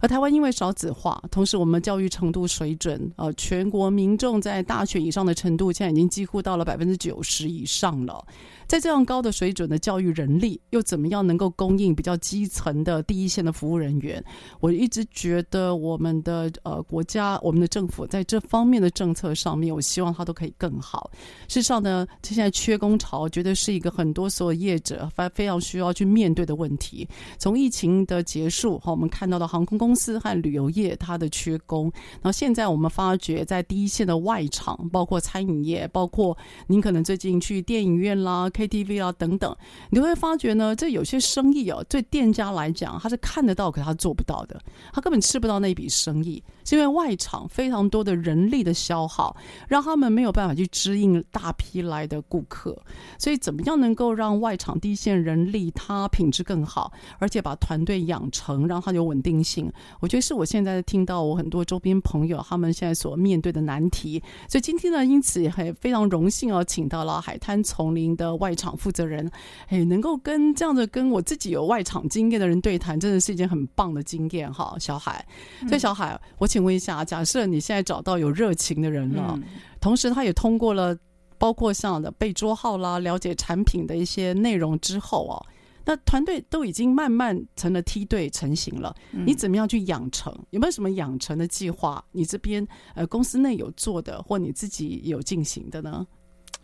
[0.00, 8.24] 而台湾因为少子化，同时我们教育程度水准，呃，全国民众在大学以上的程度，现在已经几乎到了百分之九十以上了。
[8.66, 14.24] 在这样高的水准的教育人力，又怎么样能够供应比较基层的第一线的服务人员？
[14.60, 21.10] 我一直觉得我们的呃国家、我们的政府在这方面的政策上面，我希望它都可以更好。
[21.48, 27.08] 事实上呢，现在缺工潮，绝对是一个很多所有业者非非常需要去面对的问题。
[27.38, 38.48] 从疫情的结束，哈，我们看到的航空公司和旅游业它的缺工，然后现在我们发觉在第一线的外场，包括餐饮业，包括您可能最近去电影院啦。
[38.50, 39.56] KTV 啊等等，
[39.90, 44.60] 你会发觉呢，这有些生意哦，对店家来讲，他是看得到，可他做不到的，
[44.92, 52.80] 他根本吃不到那笔生意，是因为外场非常多的人力的消耗，让他们没有办法去支应大批来的顾客。
[53.18, 59.68] 所以，怎么样能够让外场第一线人力他品质更好，而且把团队养成，让他有稳定性？
[59.98, 64.22] 我觉得是我现在听到我很多周边朋友他们现在所面对的难题。
[64.48, 68.54] 所以今天呢，因此也很非常荣幸哦，请到了海滩丛林的外。
[68.60, 69.26] 场负责人，
[69.68, 74.76] 哎，能够跟这样的跟我自己有外场经验的人对谈，真的是一件很棒的经验哈。
[74.78, 75.26] 小海，
[75.66, 79.38] 所以小海，我请问一下，假设你现在找到有热情的人了，
[79.80, 80.96] 同时他也通过了
[81.38, 85.46] 包括像的被桌号啦，了解产品的一些内容之后哦，
[85.84, 90.32] 那团队都已经慢慢成了梯队成型了，你怎么样去养成？
[90.50, 92.04] 有没有什么养成的计划？
[92.12, 96.06] 你这边呃公司内有做的，或你自己有进行的呢？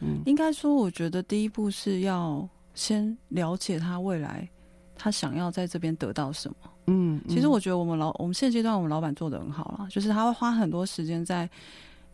[0.00, 4.46] 嗯，应该说，我觉得第一步是要先了解他未来，
[4.96, 6.56] 他想要在这边得到什么。
[6.86, 11.48] 嗯，其实我觉得我们老我们现阶段我们老板做的很好了，就是他会花很多时间在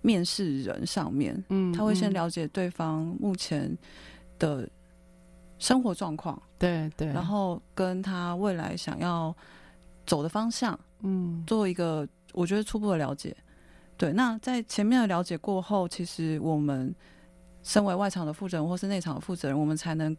[0.00, 1.42] 面试人上面。
[1.48, 3.76] 嗯，他会先了解对方目前
[4.38, 4.68] 的
[5.58, 9.34] 生活状况，对对，然后跟他未来想要
[10.06, 13.36] 走的方向，嗯，做一个我觉得初步的了解。
[13.96, 16.94] 对，那在前面的了解过后，其实我们。
[17.64, 20.16] 身为外场的负责人或是内场的负责人，我们才能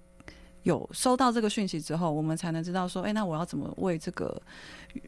[0.64, 4.42] 有收到这个讯息之后，我们才能知道说，哎、欸，那我要怎么为这个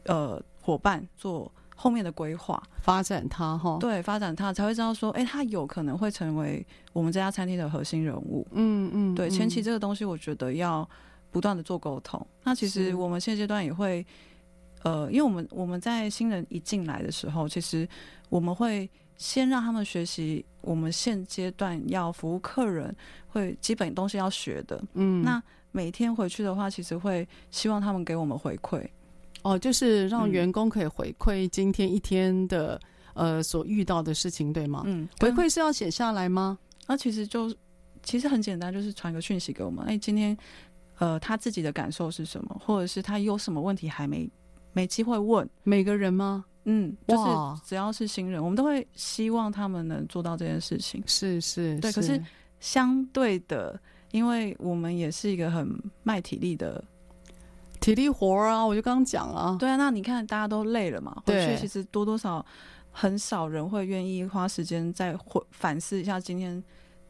[0.04, 3.78] 呃伙伴做后面的规划，发展他哈？
[3.80, 8.46] 对，发展他才会知道说，哎、欸，他有可能会成为我们这家餐厅的核心人物。
[8.52, 10.88] 嗯嗯，对，前期这个东西，我觉得要
[11.30, 12.24] 不断的做沟通。
[12.44, 14.06] 那其实我们现阶段也会，
[14.82, 17.88] 呃，因为我们我们在新人一进来的时候，其实
[18.28, 18.88] 我们会。
[19.16, 22.94] 先让他们学习我们现阶段要服务客人
[23.26, 28.86] 会基本东西要学的，嗯，那每天回去的话，其实会希望他们给我们回馈，
[29.42, 32.80] 哦，就是让员工可以回馈今天一天的、
[33.14, 34.82] 嗯、呃所遇到的事情，对吗？
[34.86, 36.58] 嗯，回馈是要写下来吗？
[36.86, 37.54] 那其实就
[38.02, 40.36] 其实很简单，就是传个讯息给我们，哎，今天
[40.98, 44.30] 呃他自己的感受是什么，或者是他有什么问题还没
[44.72, 46.44] 没机会问每个人吗？
[46.68, 47.22] 嗯，就是
[47.64, 51.02] 只要是新人，我们都会希望他们能做到这件事情。
[51.06, 51.92] 是是，对。
[51.92, 52.20] 可是
[52.58, 56.82] 相对的，因为我们也是一个很卖体力的
[57.80, 59.56] 体力活啊，我就刚刚讲了。
[59.60, 62.44] 对啊，那你看大家都累了嘛，回去其实多多少
[62.90, 66.60] 很少人会愿意花时间再回反思一下今天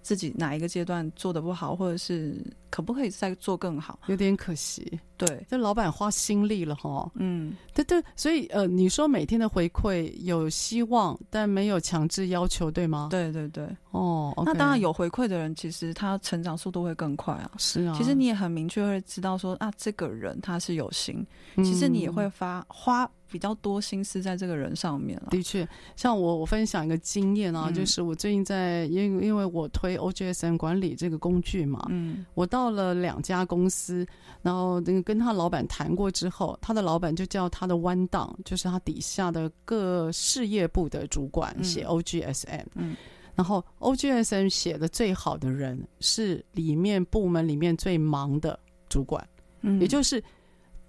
[0.06, 2.40] 自己哪一个阶段做的不好，或者是
[2.70, 3.98] 可不可以再做更好？
[4.06, 5.00] 有点可惜。
[5.16, 7.10] 对，这老板花心力了哈。
[7.16, 13.08] 嗯，对对，所以呃，你说每天的回馈有希望，但没有强制要求，对吗？
[13.10, 13.66] 对对对。
[13.90, 17.50] 哦，okay，那当然有回馈的人，其实他成长速度会更快啊。
[17.56, 17.94] 是啊。
[17.98, 25.28] 其实你也很明确会知道说啊，这个人他是有心，其实你也会发花比较多心思在这个人上面了。
[25.30, 34.07] 的确，像我我分享一个经验啊，嗯，就是我最近在因为因为我推 OGSM 管理这个工具嘛，嗯，我到了两家公司，
[34.42, 35.07] 然后那个。
[35.07, 42.96] 跟他老板谈过之后，他的老板就叫他的弯档，就是他底下的各事业部的主管写 OGSM，嗯，
[43.36, 49.24] 然后 OGSM 写的最好的人是里面部门里面最忙的主管，
[49.61, 50.20] 嗯，也就是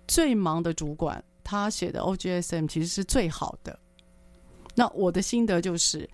[0.08, 3.80] 最忙的主管，他写的 OGSM 其实是最好的。
[4.76, 6.08] 那我的心得就是，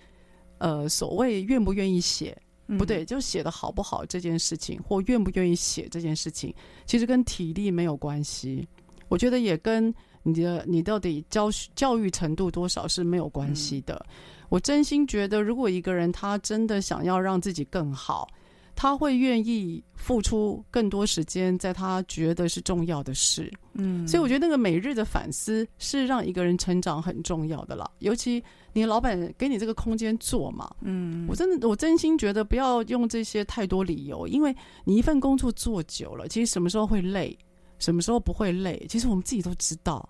[0.60, 2.38] 呃，所谓愿不愿意写，
[2.78, 6.54] 不对，就写的好不好这件事情，或愿不愿意写这件事情，
[6.86, 8.68] 其实跟体力没有关系。
[9.10, 14.06] 我觉得也跟你的你到底教教育程度多少是没有关系的。
[14.50, 18.30] 我真心觉得，如果一个人他真的想要让自己更好，
[18.76, 23.52] 他会愿意付出更多时间在他觉得是重要的事。
[23.74, 27.90] 嗯，所以我觉得那个每日的反思是让一个人成长很重要的啦。
[28.00, 37.38] 尤其你老板给你这个空间做嘛，嗯，我真的我真心觉得不要用这些太多理由，因为你一份工作做久了，其实什么时候会累，
[37.80, 40.08] 什么时候不会累，其实我们自己都知道。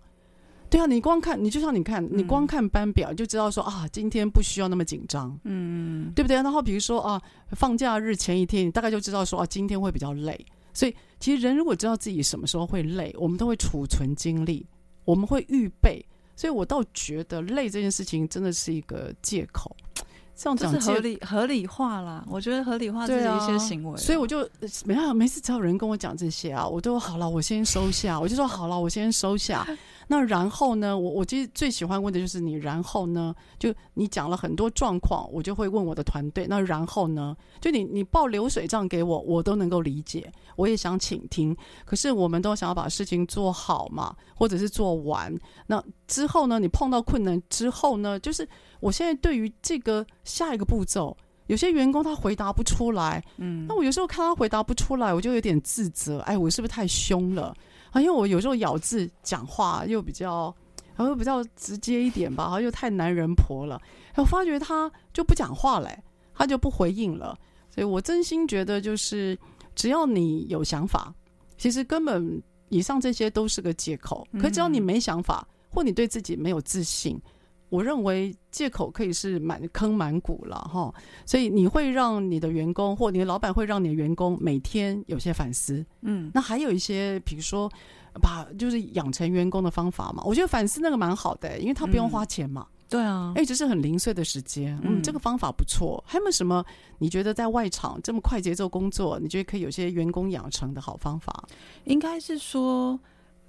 [0.73, 6.35] 对啊，你光看，你就像你看，你光看班表就知道说啊，今天不需要那么紧张，嗯，对不对？
[6.37, 7.21] 然后比如说啊，
[7.51, 10.43] 放假日前一天，你大概就知道说啊，今天会比较累。
[10.73, 14.65] 所以其实人如果知道自己什么时候会累，我们都会储存精力，
[15.05, 16.03] 我们会预备。
[16.35, 19.77] 所以我倒觉得累这件事情真的是一个借口。
[20.35, 24.39] 这样讲是合理合理化啦，我觉得合理化自己一些行为，所以我就
[24.83, 29.63] 没办法，每次只要有人跟我讲这些啊，我都好了，我先收下，我就说好了，我先收下。
[30.07, 45.33] 那然后呢，我我其实最喜欢问的就是你，然后呢，就你讲了很多状况，我就会问我的团队，那然后呢，就你你报流水账给我，我都能够理解，我也想倾听，可是我们都想要把事情做好嘛，或者是做完。
[45.67, 48.47] 那之后呢，你碰到困难之后呢，就是。
[48.79, 51.15] 我现在对于这个下一个步骤，
[51.47, 57.55] 有些员工他回答不出来，嗯，那我有时候看他回答不出来，我就有点自责，哎，我是不是太凶了？
[57.93, 60.53] 啊，因为我有时候咬字讲话又比较，
[60.95, 63.81] 然后比较直接一点吧，然后又太男人婆了。
[64.15, 67.37] 我发觉他就不讲话嘞，他就不回应了。
[67.69, 69.37] 所以我真心觉得，就是
[69.75, 71.13] 只要你有想法，
[71.57, 74.27] 其实根本以上这些都是个借口。
[74.39, 77.19] 可只要你没想法，或你对自己没有自信。
[77.73, 80.93] 我认为借口可以是满坑满谷了哈，
[81.25, 87.67] 所以你会让你的员工或你的老板会让你的员工每天有些反思，嗯，那还有一些比如说
[88.21, 96.03] 把就是养成员工的方法嘛，我觉得反思那个蛮好的，因为他不用花钱嘛，嗯、对啊，哎，只是很零碎的时间，嗯，这个方法不错。
[96.05, 96.63] 还有没有什么
[96.99, 101.43] 你觉得在外场这么快节奏工作，你觉得可以有些员工养成的好方法？
[101.85, 102.99] 应该是说，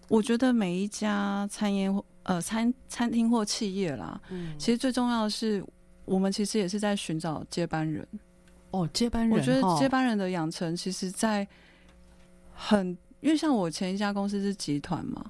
[0.08, 2.02] 我觉得每一家餐饮。
[2.24, 5.62] 呃，餐餐厅或企业啦，嗯，其实最重要的是，
[6.06, 8.06] 我们其实也是在寻找接班人。
[8.70, 11.46] 哦，接班人，我觉得接班人的养成，其实，在
[12.52, 15.24] 很，因为像我前一家公司是集团嘛，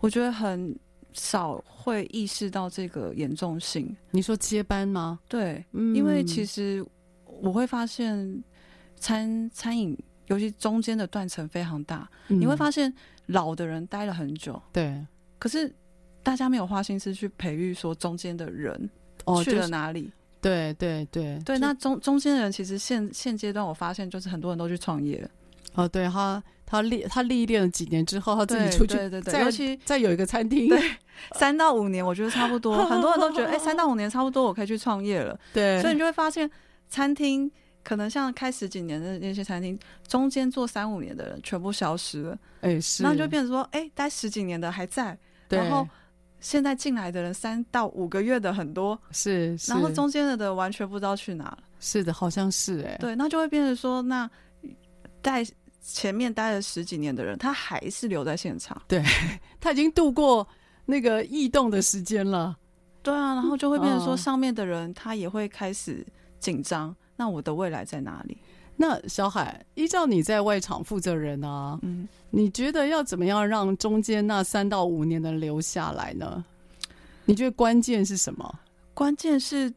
[0.00, 0.76] 我觉得很
[1.12, 3.96] 少会意识到这个严重性。
[4.10, 5.20] 你说接班吗？
[5.28, 6.84] 对，嗯，因为其实
[7.24, 8.42] 我会发现
[8.96, 12.92] 餐餐饮，尤其中间的断层非常大，嗯，你会发现
[13.26, 15.06] 老的人待了很久，对，
[15.38, 15.72] 可是。
[16.22, 18.88] 大家没有花心思去培育说中间的人
[19.44, 20.00] 去了哪里？
[20.00, 25.28] 哦就是、对对对对，那中中间的人其实现现阶段我发现就是很多人都去创业了。
[25.74, 30.80] 哦，对他他历他历练了几年之后，他自己出去，对对对，尤其再有一个餐厅，对，
[31.36, 35.38] 三到五年我觉得差不多， 很多人都觉得哎，三到五年差不多我可以去创业了。
[35.52, 36.50] 对，所以你就会发现
[36.88, 37.50] 餐厅
[37.82, 42.38] 可能像开十几年的那些餐厅，中间做三五年的人全部消失了。
[42.60, 45.16] 哎，是，那就变成说，哎，待十几年的还在，
[45.48, 45.88] 然后。
[46.42, 51.58] 现在进来的人三到五个月的很多，是，是，然后中间的的完全不知道去哪了。
[51.80, 52.98] 是的，好像是哎、欸。
[52.98, 54.28] 对，那就会变成说，那
[55.22, 55.46] 在
[55.80, 58.82] 前面待了十几年的人，他还是留在现场。
[58.86, 59.02] 对，
[59.60, 60.46] 他已经度过
[60.84, 62.56] 那个异动的时间了。
[63.02, 66.04] 对啊，然后就会变成说，上面的人他也会开始
[66.38, 66.88] 紧张。
[66.90, 68.36] 哦、那我的未来在哪里？
[68.82, 76.44] 那小海，依照你在外场负责人啊，嗯，你觉得要怎么样让中间那三到五年的留下来呢？
[77.24, 78.58] 你觉得关键是什么？
[78.92, 79.72] 关键是，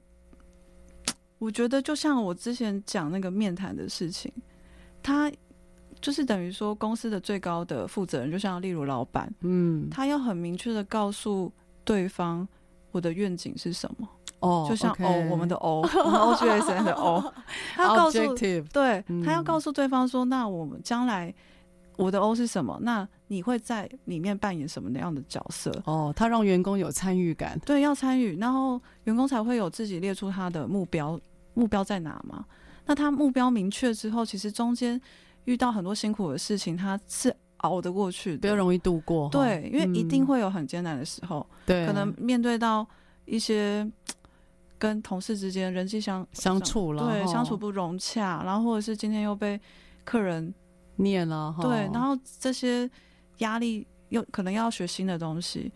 [1.38, 4.34] 我觉得就像我之前讲那个面谈的事情，
[5.04, 5.32] 他
[6.02, 11.52] 就是等于说公司的最高的负责人，就像例如老板，嗯，他要很明确的告诉
[11.84, 12.48] 对方
[12.96, 14.08] 我的愿景是什么。
[14.40, 15.30] 哦，就像 O.
[15.30, 17.34] 我们的 O，OGSM 的 O，
[17.74, 18.36] 他要告诉
[18.72, 21.34] 对，他要告诉对方说，那我们将来
[21.98, 22.78] 我的 O 是什么？
[22.82, 25.72] 那你会在里面扮演什么样的角色？
[25.86, 31.20] 哦，他让员工有参与感，对，要参与，然后员工才会有自己列出他的目标，
[31.54, 32.46] 目标在哪嘛？
[32.86, 35.02] 那他目标明确之后，其实中间
[35.46, 39.30] 遇到很多辛苦的事情，他是熬得过去的，比较容易度过。
[39.30, 42.88] 对，因为一定会有很艰难的时候，对、嗯，可能面对到
[43.26, 43.90] 一些。
[44.78, 49.60] 跟同事之间人际相相处了，对，相处不融洽，然后或者是今天又被
[50.04, 50.54] 客人
[50.98, 52.88] 念了，对，然后这些
[53.38, 55.72] 压力又可能要学新的东西，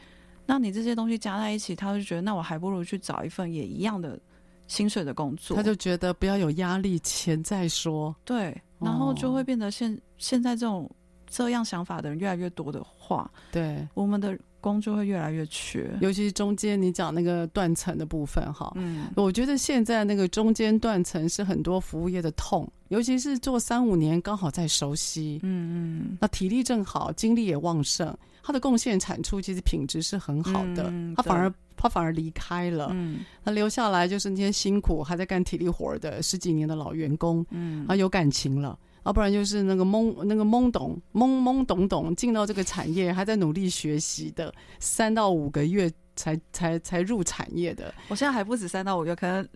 [0.46, 4.20] 那你这些东西加在一起，他就觉得那我还不如去找一份也一样的
[4.68, 8.14] 薪水的工作，他就觉得不要有压力，钱再说。
[8.26, 10.88] 对，然后就会变得现、哦、现在这种
[11.30, 13.88] 这样想法的人越来越多的话，对。
[13.94, 14.38] 我们的。
[14.62, 28.14] 工作会越来越缺，尤其是中间你讲那个断层的部分哈，嗯，我觉得现在那个中间断层是很多服务业的痛，尤其是做三五年刚好在熟悉，嗯嗯，那体力正好，精力也旺盛，
[28.44, 38.78] 他的贡献产出其实品质是很好的，嗯、他反而他反而离开了，嗯，他留下来就是那些辛苦还在干体力活的十几年的老员工，嗯，啊有感情了。
[39.10, 47.92] 要不然就是那个懵那个懵懂懵懵懂懂进到这个产业，还在努力学习的三到五个月才才才入产业的。
[48.08, 49.50] 我现在还不止三到五个月，可能。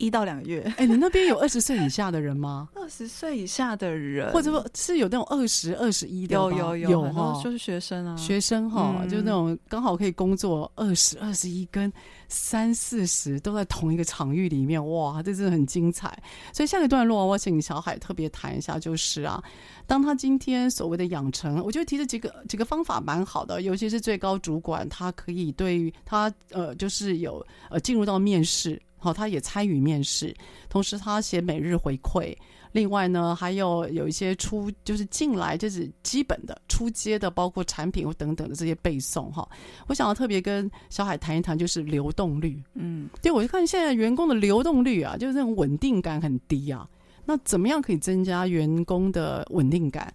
[0.00, 2.70] 一到两个月，哎、欸，你那边有二十岁以下的人吗？
[2.74, 6.34] 二十岁以下的人，或者说是有那种二十二十一的？
[6.34, 11.92] 有有有有哈，就是学生啊，学生哈，嗯、就那种刚好可以工作二十二十一跟
[12.28, 16.10] 三四十都在同一个场域里面，哇，这真的很精彩。
[16.52, 19.42] 所以下一段落我请小海特别谈一下，就是啊，
[19.86, 28.80] 当他今天所谓的养成，我觉得提的几个几个方法蛮好的，尤其是最高主管，他可以对于他呃，就是有呃进入到面试。
[29.00, 30.34] 好，他也参与面试，
[30.68, 32.36] 同时他写每日回馈。
[32.72, 39.48] 另外呢，还有有一些出就是进来就是基本的出街的，包括产品或等等的这些背诵哈。
[39.88, 42.62] 我想要特别跟小海谈一谈，就是流动率。
[42.74, 46.88] 嗯，对，我就看现在员工的流动率啊，就是那种稳定感很低啊。
[47.24, 50.14] 那怎么样可以增加员工的稳定感？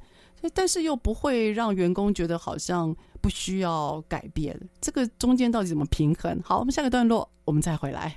[0.53, 6.39] 但是又不会让员工觉得好像不需要改变，这个中间到底怎么平衡？
[6.43, 8.15] 好，我们下个段落我们再回来。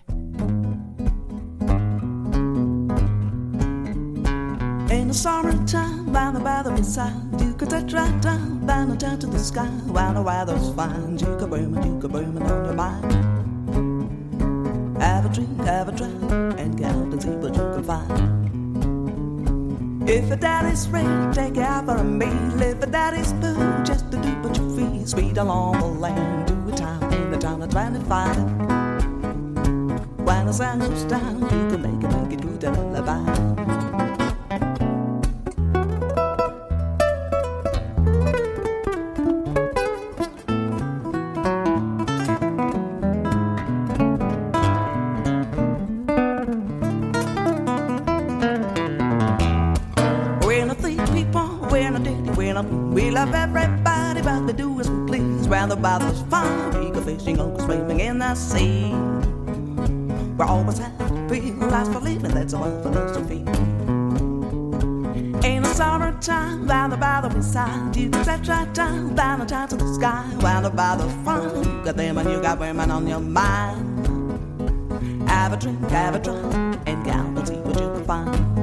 [5.08, 8.94] in the summertime, by the by the beside, you could touch right down, by the
[8.94, 12.36] touch of the sky, while the weather's fine, you could bring it, you could bring
[12.36, 13.10] it on your mind.
[15.00, 16.30] Have a drink, have a drink,
[16.60, 18.10] and count and see what you can find.
[20.10, 22.60] If a daddy's rich, take care for a meal.
[22.60, 25.06] If a daddy's poor, just to do what you feel.
[25.06, 28.36] Sweet along the lane, do a time in the town of 25.
[30.26, 33.67] When the sun goes down, you can make it, make it good and lullaby.
[52.98, 55.46] We love everybody, but they do as we please.
[55.46, 58.90] Rather those fun, we go fishing or swimming in the sea.
[60.36, 63.44] We're always happy, life's for living, that's our philosophy.
[65.46, 69.76] In the summertime, round the beside, you can set right down, down the time to
[69.76, 70.28] the sky.
[70.38, 74.08] Round the fun, you got them and you got women on your mind.
[75.28, 78.57] Have a drink, have a drink, and go see what you can find.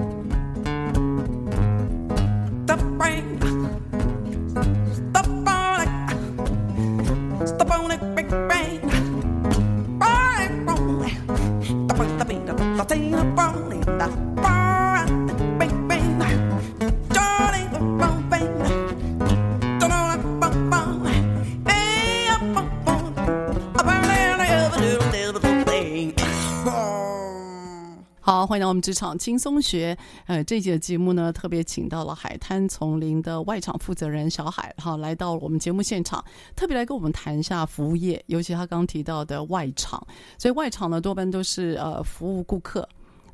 [28.56, 29.98] 欢迎到我们职场轻松学。
[30.28, 36.24] 呃，这节的节目呢，特别请到了海滩丛林的外场负责人小海，哈，来到我们节目现场，
[36.56, 40.02] 特别来跟我们谈一下服务业，尤其他刚提到的外场。
[40.38, 42.88] 所以外场呢，多半都是呃服务顾客。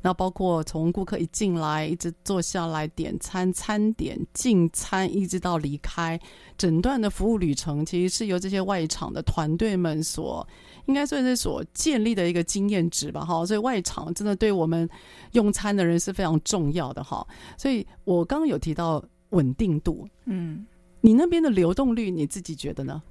[0.04, 6.18] 那包括从顾客一进来，一直坐下来点餐，餐点进餐，一直到离开，
[6.58, 10.44] 整段的服务旅程，其实是由这些外场的团队们所，
[10.86, 13.44] 应该算是所建立的一个经验值吧，哈。
[13.46, 14.88] 所以外场真的对我们
[15.32, 17.26] 用餐的人是非常重要的，哈。
[17.56, 20.66] 所以我刚刚有提到稳定度，嗯，
[21.00, 23.02] 你那边的流动率，你自己觉得呢？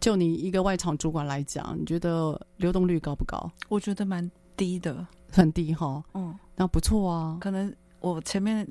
[0.00, 3.50] 就你一个外场主管来讲，你觉得流动率高不高？
[3.68, 5.06] 我觉得蛮低的。
[5.30, 7.36] 很低哈，嗯，那不错啊。
[7.40, 7.70] 可能
[8.00, 8.66] 我前面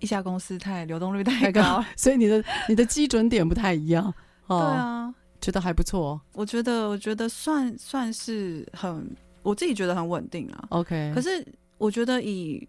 [0.00, 4.12] 一家公司太流动率太高，所以你的你的基准点不太一样。
[4.48, 6.18] 哦、对啊，觉得还不错。
[6.32, 10.64] 我觉得我觉得算算是很，我自己觉得很稳定啊。
[10.70, 12.66] OK，可是我觉得以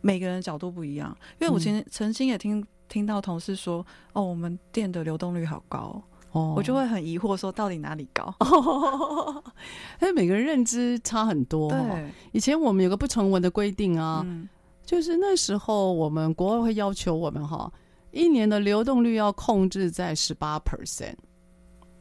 [0.00, 6.02] 每个人的角度不一样，因为我前曾经也听听到同事说，哦，我们店的流动率好高。
[6.32, 8.34] 哦我就会很疑惑，说到底哪里高？
[10.02, 11.70] 因为每个人认知差很多。
[11.70, 14.46] 对，以前我们有个不成文的规定啊，嗯、
[14.84, 17.72] 就是那时候我们国外会要求我们哈，
[18.10, 21.14] 一年的流动率要控制在十八 percent。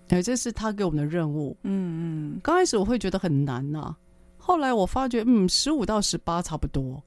[0.10, 1.56] 哎，这是他给我们的任务。
[1.64, 3.98] 嗯嗯，刚开始我会觉得很难呐、啊，
[4.38, 7.02] 后来我发觉，嗯，十五到十八差不多。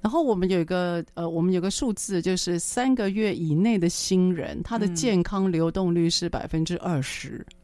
[0.00, 7.54] 然后我们有一个呃，我们有个数字，就是三个月以内的新人，他的健康流动率是百分之二十，嗯、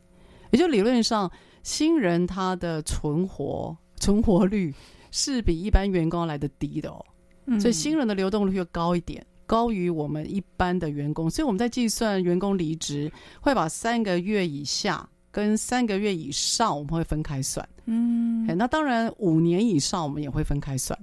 [0.52, 1.30] 也就理论上
[1.64, 4.72] 新人他的存活存活率
[5.10, 7.04] 是比一般员工来的低的哦。
[7.46, 11.28] 嗯、所以新人的流动率又高一点，高于我们一般的员工。
[11.28, 17.66] 所以我们在计算员工离职，会把三个月以下跟三个月以上我们会分开算。
[17.86, 20.96] 嗯，那当然五年以上我们也会分开算。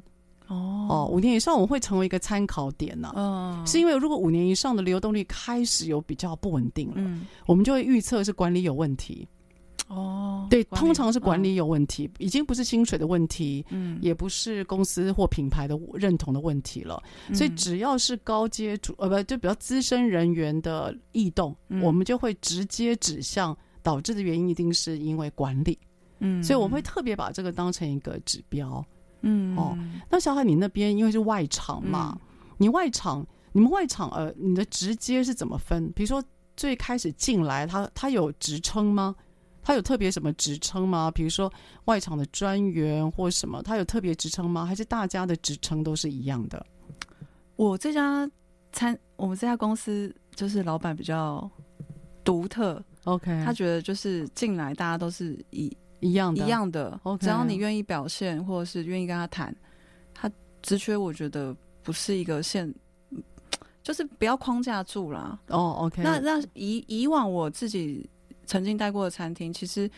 [0.47, 3.57] 哦哦，五年以上我们会成为一个参考点呢、啊。
[3.63, 9.27] 嗯，是因为如果五年以上的流动率开始有比较不稳定了，嗯，我们就会预测是管理有问题。
[9.87, 17.01] 哦，对，通常是管理有问题，嗯、已经不是薪水的问题，嗯，也不是公司或品牌的认同的问题了。
[17.29, 25.77] 嗯、所以只要是高阶主呃不就比较资深人员的异动，嗯、我们就会直接指向导致的原因一定是因为管理。
[26.19, 28.83] 嗯，所以我们会特别把这个当成一个指标。
[29.21, 29.77] 嗯，哦，
[30.09, 35.91] 那小海你那边因为是外场嘛，嗯、你外场你们外场呃，你的直接是怎么分？
[35.91, 36.23] 比如说
[36.57, 39.15] 最开始进来他他有职称吗？
[39.65, 41.09] 他有特别什么职称吗？
[41.09, 41.51] 比如说
[41.85, 44.63] 外场的专员或什么，他有特别职称吗？
[44.63, 46.63] 还是大家的职称都是一样的？
[47.55, 48.29] 我这家
[48.71, 51.49] 餐，我们这家公司就是老板比较
[52.23, 59.55] 独特，OK，他觉得就是进来大家都是一一样的，一样的，OK，只要你愿意表现或者是愿意跟他谈，
[60.13, 60.29] 他
[60.61, 62.71] 职缺我觉得不是一个限，
[63.81, 65.39] 就是不要框架住啦。
[65.47, 68.07] 哦，OK，那那以以往我自己。
[68.45, 69.89] 曾经待过的餐厅，其实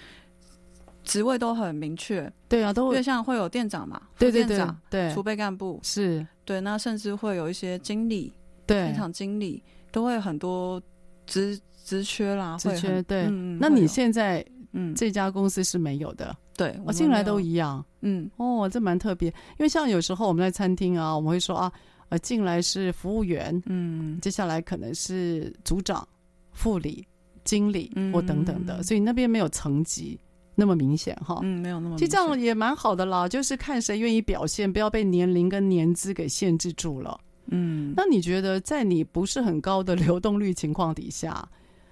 [1.04, 2.32] 职位都很明确。
[2.50, 3.02] 对啊，都会。
[3.04, 5.80] 像会有店长嘛，对对对，对，储备干部。
[5.84, 6.26] 是。
[6.43, 8.34] 对，那甚至会有一些经理，
[8.66, 10.82] 对，现场经理都会很多
[11.26, 13.26] 职职缺啦，职缺对。
[13.30, 14.93] 嗯，那你现在嗯。
[14.95, 17.84] 这家公司是没有的，对，我进来都一样。
[18.02, 21.72] 嗯，哦，这蛮特别，因为像有时候我们在餐厅啊，我们会说啊，
[22.10, 26.08] 呃，进来是服务员，嗯，接下来可能是组长、
[26.54, 27.06] 副理。
[27.48, 30.20] 经理或等等的，嗯、所以那边没有层级
[30.54, 31.39] 那么明显哈。
[31.41, 32.00] 嗯，没有那么明显。
[32.00, 37.20] 其实这样也蛮好的啦，就是看谁愿意表现，不要被年龄跟年资给限制住了。
[37.48, 41.48] 嗯，那你觉得在你不是很高的流动率情况底下，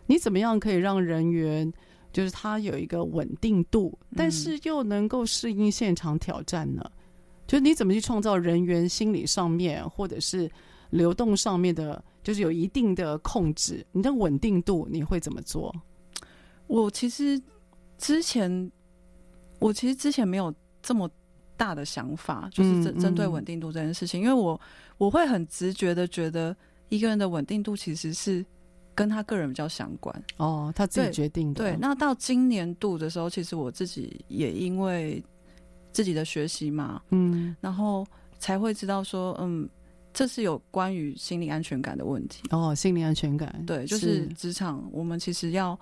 [0.05, 1.71] 你怎么样可以让人员
[2.11, 6.81] 就是他有一个稳定度，但是又能够适应现场挑战呢？
[6.85, 6.91] 嗯、
[7.47, 10.49] 就是你怎么去创造人员心理上面或者是
[10.89, 12.03] 流动上面的？
[12.25, 15.73] 就是有一定的控制，你的稳定度你会怎么做？
[16.65, 17.39] 我其实
[17.99, 18.71] 之前，
[19.59, 20.51] 我其实之前没有
[20.81, 21.07] 这么
[21.55, 24.59] 大的想法，就是针针对稳定度这件事情，嗯嗯、因为我
[24.97, 26.57] 我会很直觉的觉得
[26.89, 28.43] 一个人的稳定度其实是
[28.95, 30.23] 跟他个人比较相关。
[30.37, 31.63] 哦，他自己决定的。
[31.63, 35.23] 对，对，那到今年度的时候，其实我自己也因为
[35.91, 38.03] 自己的学习嘛，嗯，然后
[38.39, 39.69] 才会知道说，嗯。
[40.15, 45.77] 这是有关于心理安全感的问题哦，心理安全感对，就是职场我们其实要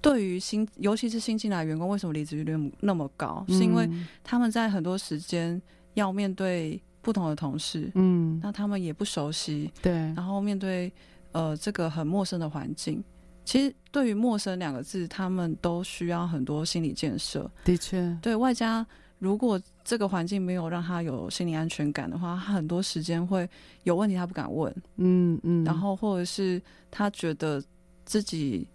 [0.00, 3.44] 对于新，尤其是新进来员工，为什么离职率那么高？
[3.48, 3.86] 嗯、是因为
[4.24, 5.60] 他们在很多时间
[5.92, 10.90] 要面对不同的同事，嗯，那他们也不熟悉，对，然后面对
[11.32, 13.04] 呃这个很陌生的环境，
[13.44, 17.50] 其实对于陌生两个字，他们都需要很多心理建设。
[17.62, 18.86] 的确，对外加。
[19.20, 23.48] 如果这个环境没有让他有心理安全感的话，他很多时间会
[23.82, 26.60] 有问题，他不敢问，嗯嗯，然后或者是
[26.90, 27.62] 他觉得
[28.06, 28.66] 自己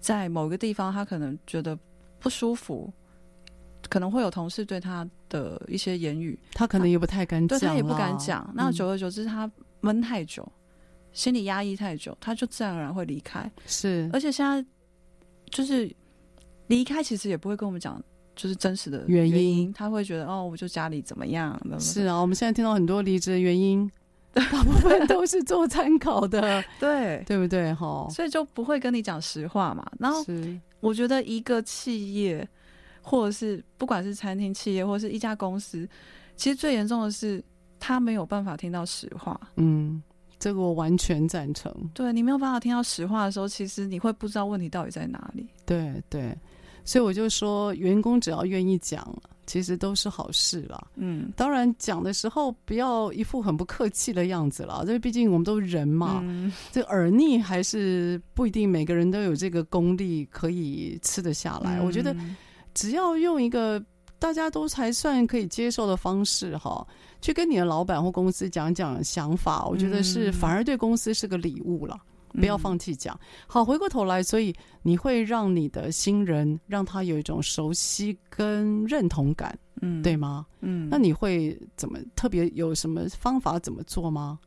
[0.00, 1.78] 在某个地方，他可能觉得
[2.18, 2.90] 不舒服，
[3.90, 8.50] 可能会有同事对他的一些言语，他可能也不太敢讲，对他也不敢讲。
[8.54, 9.50] 那久而久之，他
[9.82, 10.56] 闷太久，嗯、
[11.12, 13.50] 心理压抑太久，他就自然而然会离开。
[13.66, 14.64] 是，而且现在
[15.50, 15.94] 就是
[16.68, 18.02] 离开，其实也不会跟我们讲。
[18.36, 21.60] 就是真实的原因，他会觉得哦，我就家里怎么样？
[21.78, 23.90] 是啊，我们现在听到很多离职的原因，
[24.32, 27.74] 大部分都是做参考的， 对对不对？
[27.74, 29.84] 哈，所以就不会跟你讲实话嘛。
[29.98, 30.24] 然后，
[30.80, 32.48] 我觉得一个企业，
[33.02, 35.86] 或者是不管是餐厅企业，或者是一家公司，
[36.36, 37.42] 其实最严重的是
[37.78, 39.38] 他没有办法听到实话。
[39.56, 40.02] 嗯，
[40.38, 41.74] 这个我完全赞成。
[41.92, 45.46] 对，你没有办法听到实话的时候，其实你会不知道问题到底在哪里。
[45.66, 46.34] 对对。
[46.84, 49.06] 所以我就说，员工只要愿意讲，
[49.46, 50.88] 其实都是好事了。
[50.96, 56.20] 嗯，当然讲的时候不要一副很不客气的样子了，因为毕竟我们都人嘛。
[56.24, 61.78] 嗯，这耳逆还是不一定每个人都有这个功力可以吃得下来。
[61.78, 62.14] 嗯，我觉得
[62.74, 63.82] 只要用一个
[64.18, 66.86] 大家都才算可以接受的方式哈，
[67.20, 71.98] 去跟你的老板或公司讲讲想法，我觉得是反而对公司是个礼物了。
[72.32, 73.18] 不要放弃讲。
[73.46, 80.46] 好，回过头来，所以你会让你的新人让他有一种熟悉跟认同感，嗯，对吗？
[80.60, 84.38] 嗯，那你会怎么特别有什么方法怎么做吗？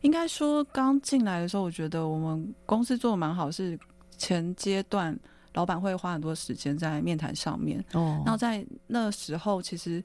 [0.00, 3.78] 应该说，刚进来的时候，我觉得我们公司做的蛮好，是
[4.16, 5.16] 前阶段
[5.54, 7.84] 老板会花很多时间在面谈上面。
[7.92, 10.02] 哦，然后在那时候，其实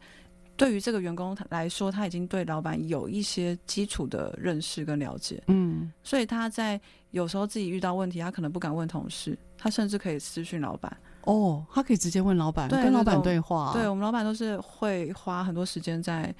[0.56, 5.44] 对于这个员工来说，他已经对老板有一些基础的认识跟了解。
[5.48, 6.80] 嗯，所以他在
[7.12, 10.96] 有时候自己遇到问题，他可能不敢问同事，他甚至可以私讯老板。
[11.24, 13.72] 哦，他可以直接问老板，跟老板对话。
[13.74, 16.34] 对，我们老板都是会花很多时间在。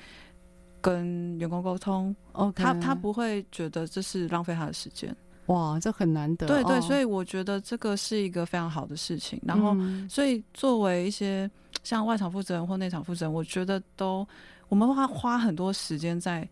[0.84, 2.14] 跟员工沟通.
[2.54, 5.16] 他他不会觉得这是浪费他的时间。
[5.48, 6.48] 哇，这很难得。
[6.48, 9.40] 对对，所以我觉得这个是一个非常好的事情。
[9.44, 9.76] 然后，
[10.10, 11.50] 所以作为一些
[11.84, 14.26] 像外场负责人或内场负责人，我觉得都
[14.70, 16.48] 我们花花很多时间在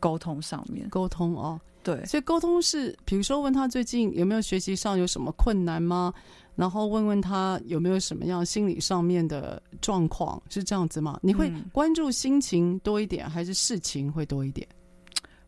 [0.00, 0.88] 沟通上面。
[0.88, 6.12] 沟通哦，对，所以沟通是，比如说问他最近有没有学习上有什么困难吗？
[6.56, 11.18] 然后问问他有没有什么样心理上面的状况，是这样子吗？
[11.20, 14.66] 你会关注心情多一点，还是事情会多一点？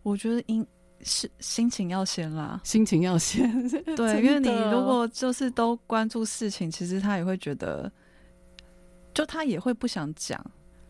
[0.03, 0.67] 我觉得应
[1.03, 3.51] 是心情要先啦，心情要先。
[3.97, 7.91] 对，因为你如果就是都关注事情，其实他也会觉得，
[9.15, 10.45] 就他也会不想讲。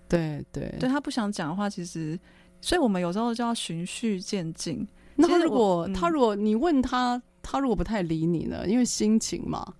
[0.08, 2.18] 对对，对他不想讲的话，其实，
[2.60, 4.86] 所以我们有时候就要循序渐进。
[5.16, 8.64] 那他如果他如果你问他，他如果不太理你呢？
[8.68, 9.74] 因为心情嘛。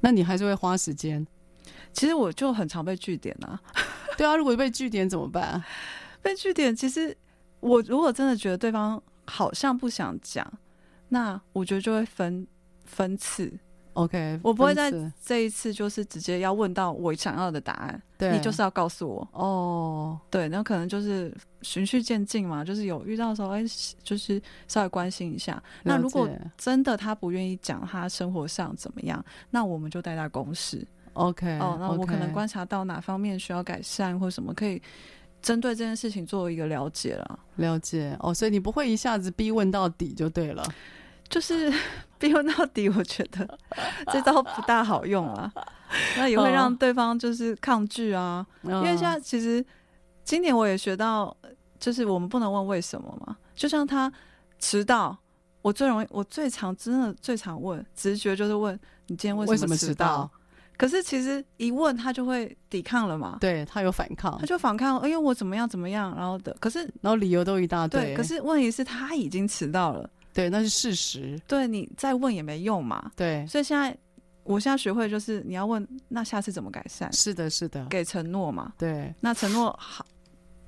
[0.00, 1.26] 那你还是会花时间。
[1.92, 3.60] 其实我就很常被据点啊。
[4.16, 5.62] 对啊，如果被据点怎么办？
[6.22, 7.14] 被据点，其实
[7.60, 10.44] 我如果真的觉得对方好像不想讲，
[11.08, 12.46] 那我觉得就会分
[12.84, 13.52] 分次。
[13.94, 18.02] OK，我不会在这一次就是直接要问到我想要的答案。
[18.16, 20.16] 对，你就是要告诉我哦。
[20.20, 20.30] Oh.
[20.30, 23.64] 对，那可能就是循序渐进嘛，就是有遇到的时候，哎，
[24.02, 25.60] 就是稍微关心一下。
[25.82, 30.86] 那如果真的他不愿意讲他生活上怎么样，那我们就带他公事。
[31.14, 34.80] OK，哦，那我可能观察到哪方面需要改善或什么，可以
[35.42, 37.38] 针对这件事情做一个了解了。
[37.56, 40.64] 了解哦，所以你不会一下子逼问到底就对了。
[41.28, 41.72] 就是
[42.18, 43.58] 逼问到底，我觉得
[44.12, 45.52] 这招不大好用啊。
[46.16, 48.44] 那也会让对方就是抗拒啊。
[48.62, 49.64] 因为现在其实
[50.24, 51.36] 今年我也学到，
[51.78, 53.36] 就是我们不能问为什么嘛。
[53.54, 54.12] 就像他
[54.58, 55.16] 迟到，
[55.62, 60.30] 我最容易，我最常真的最常问，直觉就是问你今天为什么迟到？
[60.80, 63.36] 可是其实一问他就会抵抗了嘛。
[63.38, 68.00] 对，他有反抗，他就反抗，哎呦我怎么样怎么样，然后的，可是然后理由都一大堆。
[68.00, 70.08] 对，可是问题是他已经迟到了。
[70.32, 71.38] 对，那是事实。
[71.46, 73.12] 对，你再问也没用嘛。
[73.14, 73.94] 对，所以现在
[74.42, 77.12] 我现在学会就是你要问，那下次怎么改善？
[77.12, 78.72] 是的，是的，给承诺嘛。
[78.78, 80.02] 对，那承诺好，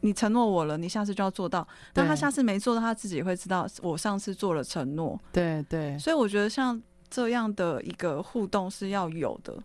[0.02, 1.66] 你承诺我了，你下次就要做到。
[1.94, 5.18] 但他下次没做到，他自己也会知道我上次做了承诺。
[5.32, 5.98] 对对。
[5.98, 9.56] 所以我觉得像这样的一个互动是要有的，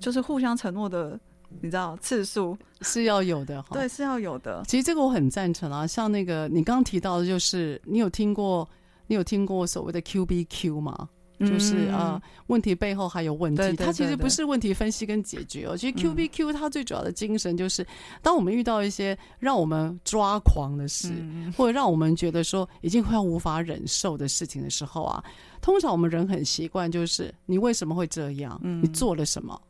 [0.00, 1.20] 就是互相承诺的，
[1.60, 3.68] 你知道次数是要有的哈。
[3.72, 4.64] 对，是要有的。
[4.66, 8.68] 其实这个我很赞成啊，像那个你刚刚提到的，就是你有听过。
[9.06, 11.08] 你有听过所谓的 Q B Q 吗？
[11.40, 15.76] 就是呃，问题背后还有问题，对对对对，它其实不是问题分析跟解决哦。
[15.76, 17.84] 其实 Q B Q 它最主要的精神就是，
[18.22, 21.12] 当我们遇到一些让我们抓狂的事，
[21.56, 25.24] 或者让我们觉得说已经快要无法忍受的事情的时候啊，
[25.60, 28.60] 通常我们人很习惯就是你为什么会这样？
[28.62, 29.60] 你做了什么？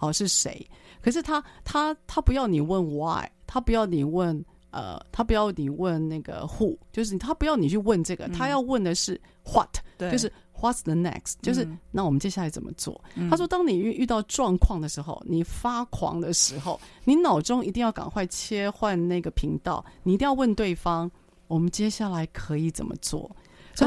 [0.00, 0.66] 好，是谁？
[1.02, 4.44] 可是他他他不要你问 why，他不要你问。
[4.72, 13.02] 呃，他不要你问那个 who，就是他不要你去问这个，嗯、他要问的是 what，就是 what's the next，、嗯、就是那我们接下来怎么做？
[13.16, 21.10] 嗯、他说，当你遇遇到状况的时候，你发狂的时候，你脑中一定要赶快切换那个频道，你一定要问对方，
[21.48, 23.28] 我们接下来可以怎么做？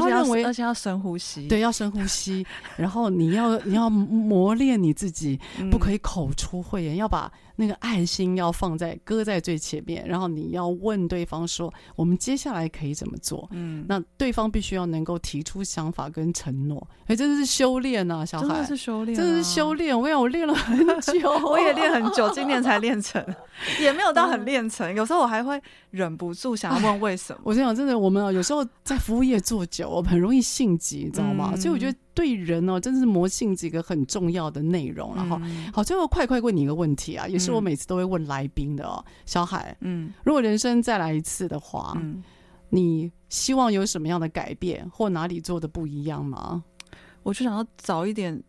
[0.00, 5.40] 所以他认为，而且要深呼吸，对，要深呼吸，然后你要你要磨练你自己，
[5.70, 7.32] 不可以口出秽言，要把。
[7.56, 16.86] 那个爱心要放在搁在最前面，然后你要问对方说：“我们接下来可以怎么做？”嗯，那对方必须要能够提出想法跟承诺。
[17.06, 19.98] 哎，真的是修炼啊，小孩，真的是修炼、啊，真的是修炼。
[19.98, 23.24] 我讲，我练了很久， 我也练很久，今年才练成，
[23.80, 24.92] 也没有到很练成。
[24.94, 27.40] 有时候我还会忍不住想要问为什么。
[27.44, 31.50] 我跟你讲，真的，我们有时候在服务业做久，我们很容易性急，你知道吗？
[31.54, 31.96] 嗯、所以我觉得。
[32.14, 35.14] 对人哦，真的是魔性子一个很重要的内容。
[35.16, 35.40] 然后，
[35.72, 42.22] 好，最后快快问你一个问题啊，也是我每次都会问来宾的哦，小海，嗯，如果人生再来一次的话，嗯，
[42.70, 46.62] 你希望有什么样的改变，或哪里做的不一样吗？
[47.24, 48.40] 我就想要早一点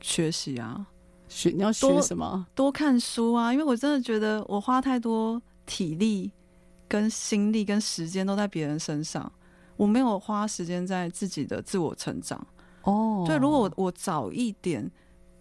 [0.00, 0.86] 学习啊，
[1.28, 2.46] 学你要学什么？
[2.54, 6.30] 多看书啊，因为我真的觉得我花太多体力、
[6.88, 9.32] 跟心力、跟时间都在别人身上，
[9.76, 12.46] 我没有花时间在自己的自我成长。
[12.86, 14.90] 哦，对，如果我我早一点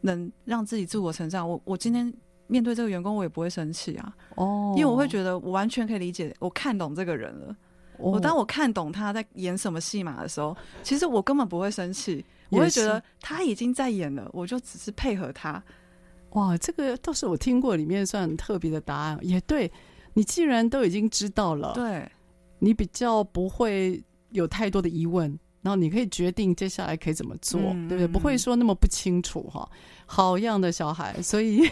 [0.02, 2.14] 能让自己自我成长，我我今天
[2.48, 4.16] 面对这个员工，我也不会生气啊。
[4.36, 7.56] 哦，因为我会觉得我完全可以理解，我看懂这个人了。
[7.98, 15.64] 哦、我当我看懂他在演什么戏码的时候，其实我根本不会生气，我会觉得他已经在演了，我就只是配合他。
[16.32, 19.72] 哇，这个倒是我听过里面算很特别的答案，也对。
[20.14, 22.10] 你既然都已经知道了，对，
[22.60, 28.08] 你比较不会有太多的疑问，然后你可以决定接下来可以怎么做，嗯、对不对？
[28.08, 29.68] 不会说那么不清楚哈。
[30.06, 31.68] 好样的小孩，所以。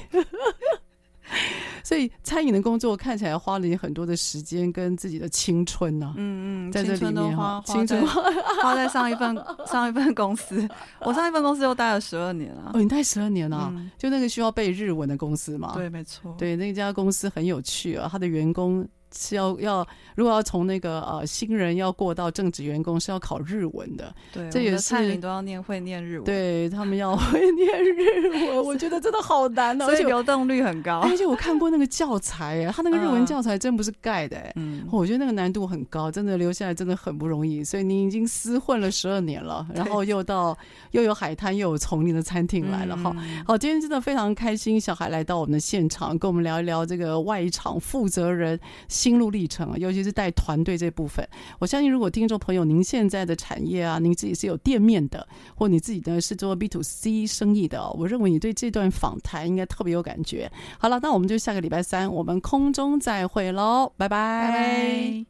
[1.83, 6.13] 所以餐饮的工作看起来花了你很多的时间跟自己的青春呢、啊。
[6.15, 8.21] 嗯嗯，在这里面哈，青春花
[8.63, 9.35] 花在上一份
[9.67, 10.67] 上一份公司，
[11.01, 12.71] 我上一份公司又待了十二年了。
[12.73, 15.73] 哦，你待十二年了、啊嗯，就那个需要背日文的公司嘛？
[15.75, 16.33] 对，没错。
[16.37, 18.87] 对，那家公司很有趣啊，他的员工。
[19.15, 24.13] 是要要，如果要从那个呃新人要过到正职员工，是要考日文的。
[24.31, 26.23] 对，这也是都要念会念日文。
[26.23, 30.99] 对他们要会念日文，我觉得真的好难哦，而且流动率很高。
[30.99, 37.63] 而且我看过那个教材，他那个日文教材真不是盖的，嗯，我觉得那个难度很高，真的留下来真的很不容易。
[37.63, 40.57] 所以你已经厮混了十二年了，然后又到
[40.91, 43.43] 又有海滩又有丛林的餐厅来了哈、嗯。
[43.45, 48.59] 好，今天真的非常开心，小孩来到我们的现场，跟我们聊一聊这个外场负责人
[49.03, 49.75] 心路历程啊。
[49.77, 51.27] 尤其是带团队这部分，
[51.59, 60.49] 我相信如果听众朋友您现在的产业啊，您自己是有店面的，或你自己呢是做 B to C 生意的，我认为你对这段访谈应该特别有感觉。
[60.79, 64.15] 好了，那我们就下个礼拜三我们空中再会喽，拜拜。
[64.49, 65.25] 拜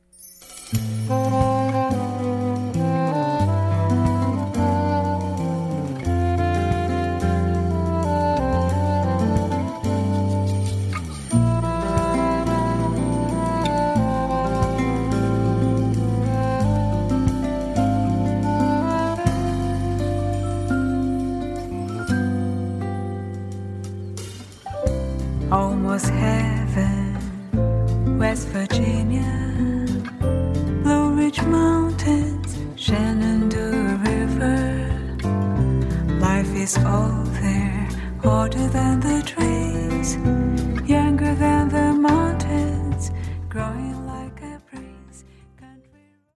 [1.10, 1.63] 拜。
[25.54, 27.16] almost heaven,
[28.18, 29.34] West Virginia,
[30.82, 34.90] Blue Ridge Mountains, Shenandoah River.
[36.20, 37.88] Life is all there,
[38.24, 40.16] older than the trees,
[40.90, 43.12] younger than the mountains,
[43.48, 43.83] growing.